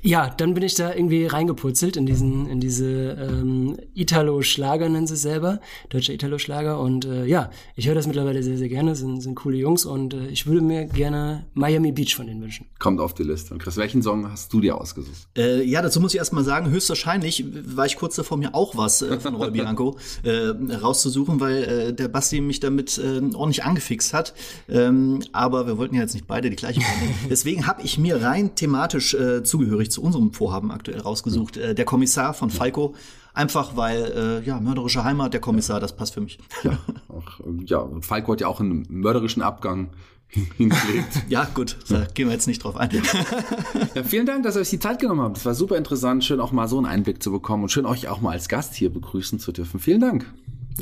ja, 0.03 0.35
dann 0.37 0.55
bin 0.55 0.65
ich 0.65 0.75
da 0.75 0.93
irgendwie 0.93 1.27
reingepurzelt 1.27 1.97
in 1.97 2.07
diesen, 2.07 2.49
in 2.49 2.59
diese 2.59 3.13
ähm, 3.13 3.77
Italo-Schlager, 3.95 4.89
nennen 4.89 5.07
sie 5.07 5.15
es 5.15 5.23
selber, 5.23 5.61
deutsche 5.91 6.13
Italo-Schlager. 6.13 6.81
Und 6.81 7.05
äh, 7.05 7.25
ja, 7.25 7.51
ich 7.77 7.87
höre 7.87 7.95
das 7.95 8.09
mittlerweile 8.09 8.43
sehr, 8.43 8.59
sehr 8.59 8.69
gerne, 8.69 8.97
sind, 8.97 9.21
sind 9.21 9.37
coole 9.37 9.59
Jungs 9.59 9.85
und 9.85 10.13
äh, 10.13 10.27
ich 10.27 10.49
würde 10.49 10.61
mir 10.61 10.87
gerne 10.87 11.47
Miami 11.55 11.93
Beach 11.93 12.17
von 12.17 12.26
denen 12.27 12.43
wünschen. 12.43 12.67
Kommt 12.79 13.01
auf 13.01 13.15
die 13.15 13.23
Liste. 13.23 13.55
Und 13.55 13.63
Chris, 13.63 13.77
welchen 13.77 14.03
Song 14.03 14.31
hast 14.31 14.53
du 14.53 14.61
dir 14.61 14.81
ausgesucht? 14.81 15.29
Äh, 15.37 15.63
ja, 15.63 15.83
dazu 15.83 16.01
muss 16.01 16.15
ich 16.15 16.19
erstmal 16.19 16.45
sagen, 16.45 16.71
höchstwahrscheinlich 16.71 17.45
war 17.77 17.87
ich 17.87 17.97
kurz 17.97 18.17
davor, 18.17 18.37
mir 18.37 18.55
auch 18.55 18.77
was 18.77 19.03
äh, 19.03 19.19
von 19.19 19.35
Roy 19.35 19.51
Bianco 19.51 19.97
äh, 20.23 20.49
rauszusuchen, 20.75 21.41
weil 21.41 21.65
äh, 21.65 21.93
der 21.93 22.09
Basti 22.09 22.41
mich 22.41 22.61
damit 22.61 22.99
äh, 22.99 23.21
ordentlich 23.35 23.65
angefixt 23.65 24.13
hat. 24.13 24.35
Ähm, 24.69 25.23
aber 25.33 25.67
wir 25.67 25.79
wollten 25.79 25.95
ja 25.95 26.03
jetzt 26.03 26.15
nicht 26.15 26.27
beide 26.27 26.51
die 26.51 26.57
gleiche 26.57 26.81
Deswegen 27.31 27.67
habe 27.67 27.83
ich 27.83 27.99
mir 27.99 28.23
rein 28.23 28.55
thematisch 28.55 29.15
äh, 29.15 29.43
zugehörig 29.43 29.91
zu 29.91 30.03
unserem 30.03 30.33
Vorhaben 30.33 30.71
aktuell 30.71 31.01
rausgesucht. 31.01 31.57
Äh, 31.57 31.75
der 31.75 31.85
Kommissar 31.85 32.35
von 32.35 32.51
Falco. 32.51 32.95
Einfach 33.35 33.77
weil, 33.77 34.43
äh, 34.43 34.47
ja, 34.47 34.61
mörderische 34.61 35.05
Heimat, 35.05 35.35
der 35.35 35.43
Kommissar, 35.43 35.79
das 35.79 35.95
passt 35.95 36.15
für 36.15 36.23
mich. 36.23 36.39
Ja, 36.63 36.79
auch, 37.09 37.41
ja 37.67 37.87
Falco 38.01 38.33
hat 38.33 38.41
ja 38.41 38.49
auch 38.49 38.61
einen 38.61 38.87
mörderischen 38.89 39.43
Abgang 39.43 39.91
hingelegt. 40.57 41.23
ja, 41.29 41.45
gut, 41.55 41.79
da 41.89 42.07
gehen 42.13 42.29
wir 42.29 42.35
jetzt 42.35 42.47
nicht 42.47 42.63
drauf 42.63 42.77
ein. 42.77 42.91
ja, 43.95 44.03
vielen 44.03 44.27
Dank, 44.27 44.43
dass 44.43 44.57
ihr 44.57 44.61
euch 44.61 44.71
die 44.71 44.79
Zeit 44.79 44.99
genommen 44.99 45.21
habt. 45.21 45.39
Es 45.39 45.47
war 45.47 45.55
super 45.55 45.77
interessant, 45.77 46.25
schön 46.25 46.41
auch 46.41 46.53
mal 46.53 46.69
so 46.69 46.77
einen 46.77 46.87
Einblick 46.87 47.23
zu 47.23 47.31
bekommen 47.31 47.65
und 47.65 47.69
schön 47.71 47.87
euch 47.87 48.09
auch 48.09 48.21
mal 48.21 48.33
als 48.33 48.49
Gast 48.49 48.75
hier 48.75 48.93
begrüßen 48.93 49.39
zu 49.39 49.53
dürfen. 49.53 49.81
Vielen 49.81 50.01
Dank. 50.01 50.27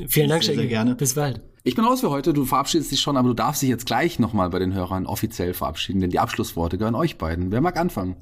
Vielen 0.08 0.28
Dank, 0.28 0.42
sehr, 0.42 0.56
sehr 0.56 0.66
gerne. 0.66 0.94
Bis 0.94 1.14
bald. 1.14 1.40
Ich 1.62 1.74
bin 1.74 1.84
raus 1.84 2.00
für 2.00 2.10
heute. 2.10 2.32
Du 2.32 2.44
verabschiedest 2.44 2.90
dich 2.90 3.00
schon, 3.00 3.16
aber 3.16 3.28
du 3.28 3.34
darfst 3.34 3.62
dich 3.62 3.68
jetzt 3.68 3.86
gleich 3.86 4.18
nochmal 4.18 4.50
bei 4.50 4.58
den 4.58 4.74
Hörern 4.74 5.06
offiziell 5.06 5.54
verabschieden, 5.54 6.00
denn 6.00 6.10
die 6.10 6.18
Abschlussworte 6.18 6.76
gehören 6.76 6.94
euch 6.94 7.16
beiden. 7.16 7.52
Wer 7.52 7.60
mag 7.60 7.78
anfangen? 7.78 8.16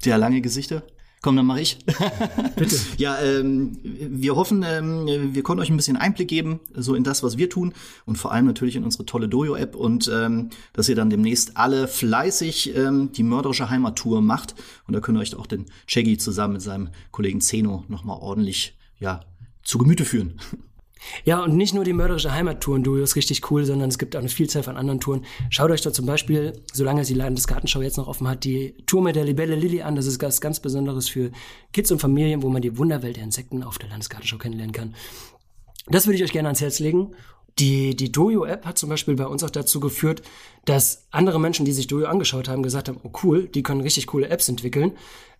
Sehr 0.00 0.18
lange 0.18 0.40
Gesichter. 0.40 0.84
Komm, 1.22 1.36
dann 1.36 1.46
mache 1.46 1.60
ich. 1.60 1.78
Bitte. 2.56 2.76
ja, 2.98 3.18
ähm, 3.20 3.78
wir 3.82 4.36
hoffen, 4.36 4.64
ähm, 4.66 5.34
wir 5.34 5.42
konnten 5.42 5.62
euch 5.62 5.70
ein 5.70 5.76
bisschen 5.76 5.96
Einblick 5.96 6.28
geben, 6.28 6.60
so 6.74 6.94
in 6.94 7.04
das, 7.04 7.22
was 7.22 7.36
wir 7.36 7.50
tun 7.50 7.72
und 8.04 8.16
vor 8.16 8.32
allem 8.32 8.46
natürlich 8.46 8.76
in 8.76 8.84
unsere 8.84 9.06
tolle 9.06 9.28
Dojo-App 9.28 9.74
und 9.74 10.10
ähm, 10.12 10.50
dass 10.72 10.88
ihr 10.88 10.94
dann 10.94 11.10
demnächst 11.10 11.56
alle 11.56 11.88
fleißig 11.88 12.76
ähm, 12.76 13.10
die 13.12 13.22
mörderische 13.22 13.70
Heimattour 13.70 14.20
macht 14.20 14.54
und 14.86 14.94
da 14.94 15.00
könnt 15.00 15.18
ihr 15.18 15.22
euch 15.22 15.34
auch 15.34 15.46
den 15.46 15.66
Shaggy 15.86 16.18
zusammen 16.18 16.54
mit 16.54 16.62
seinem 16.62 16.90
Kollegen 17.10 17.40
Zeno 17.40 17.84
nochmal 17.88 18.18
ordentlich 18.20 18.76
ja, 19.00 19.20
zu 19.62 19.78
Gemüte 19.78 20.04
führen. 20.04 20.38
Ja, 21.24 21.42
und 21.42 21.56
nicht 21.56 21.74
nur 21.74 21.84
die 21.84 21.92
mörderische 21.92 22.32
Heimattouren, 22.32 22.82
du, 22.82 22.96
ist 22.96 23.16
richtig 23.16 23.50
cool, 23.50 23.64
sondern 23.64 23.88
es 23.88 23.98
gibt 23.98 24.16
auch 24.16 24.20
eine 24.20 24.28
Vielzahl 24.28 24.62
von 24.62 24.76
anderen 24.76 25.00
Touren. 25.00 25.24
Schaut 25.50 25.70
euch 25.70 25.82
da 25.82 25.92
zum 25.92 26.06
Beispiel, 26.06 26.52
solange 26.72 27.02
es 27.02 27.08
die 27.08 27.14
Landesgartenschau 27.14 27.82
jetzt 27.82 27.96
noch 27.96 28.08
offen 28.08 28.28
hat, 28.28 28.44
die 28.44 28.74
Tour 28.86 29.02
mit 29.02 29.16
der 29.16 29.24
Libelle 29.24 29.54
Lilly 29.54 29.82
an. 29.82 29.94
Das 29.94 30.06
ist 30.06 30.22
was 30.22 30.40
ganz 30.40 30.60
Besonderes 30.60 31.08
für 31.08 31.30
Kids 31.72 31.90
und 31.92 32.00
Familien, 32.00 32.42
wo 32.42 32.48
man 32.48 32.62
die 32.62 32.76
Wunderwelt 32.78 33.16
der 33.16 33.24
Insekten 33.24 33.62
auf 33.62 33.78
der 33.78 33.88
Landesgartenschau 33.88 34.38
kennenlernen 34.38 34.72
kann. 34.72 34.94
Das 35.88 36.06
würde 36.06 36.16
ich 36.16 36.24
euch 36.24 36.32
gerne 36.32 36.48
ans 36.48 36.60
Herz 36.60 36.80
legen. 36.80 37.14
Die, 37.58 37.96
die 37.96 38.12
Dojo-App 38.12 38.66
hat 38.66 38.76
zum 38.76 38.90
Beispiel 38.90 39.14
bei 39.14 39.26
uns 39.26 39.42
auch 39.42 39.50
dazu 39.50 39.80
geführt, 39.80 40.20
dass 40.66 41.06
andere 41.10 41.40
Menschen, 41.40 41.64
die 41.64 41.72
sich 41.72 41.86
Dojo 41.86 42.06
angeschaut 42.06 42.48
haben, 42.48 42.62
gesagt 42.62 42.88
haben, 42.88 43.00
oh 43.02 43.10
cool, 43.22 43.48
die 43.48 43.62
können 43.62 43.80
richtig 43.80 44.08
coole 44.08 44.28
Apps 44.28 44.48
entwickeln. 44.48 44.92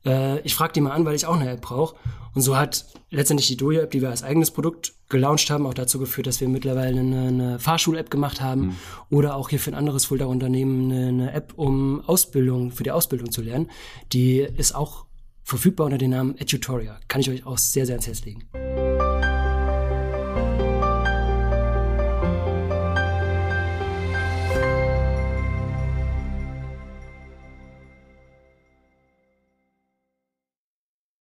Äh, 0.06 0.40
ich 0.40 0.54
frage 0.54 0.72
die 0.72 0.80
mal 0.80 0.92
an, 0.92 1.04
weil 1.04 1.14
ich 1.14 1.26
auch 1.26 1.34
eine 1.34 1.50
App 1.50 1.60
brauche. 1.60 1.96
Und 2.34 2.40
so 2.40 2.56
hat 2.56 2.86
letztendlich 3.10 3.48
die 3.48 3.58
Dojo-App, 3.58 3.90
die 3.90 4.00
wir 4.00 4.08
als 4.08 4.22
eigenes 4.22 4.50
Produkt 4.50 4.94
gelauncht 5.10 5.50
haben, 5.50 5.66
auch 5.66 5.74
dazu 5.74 5.98
geführt, 5.98 6.26
dass 6.26 6.40
wir 6.40 6.48
mittlerweile 6.48 7.00
eine, 7.00 7.28
eine 7.28 7.58
Fahrschul-App 7.58 8.10
gemacht 8.10 8.40
haben 8.40 8.60
mhm. 8.60 8.76
oder 9.10 9.36
auch 9.36 9.50
hier 9.50 9.60
für 9.60 9.70
ein 9.70 9.74
anderes 9.74 10.06
Fulda-Unternehmen 10.06 10.90
eine, 10.90 11.08
eine 11.08 11.32
App, 11.32 11.52
um 11.56 12.00
Ausbildung, 12.06 12.70
für 12.70 12.82
die 12.82 12.92
Ausbildung 12.92 13.30
zu 13.30 13.42
lernen. 13.42 13.70
Die 14.12 14.38
ist 14.40 14.74
auch 14.74 15.04
verfügbar 15.42 15.84
unter 15.84 15.98
dem 15.98 16.10
Namen 16.10 16.38
Edutoria. 16.38 16.98
Kann 17.08 17.20
ich 17.20 17.28
euch 17.28 17.46
auch 17.46 17.58
sehr, 17.58 17.84
sehr 17.84 17.94
ans 17.94 18.06
Herz 18.06 18.24
legen. 18.24 18.48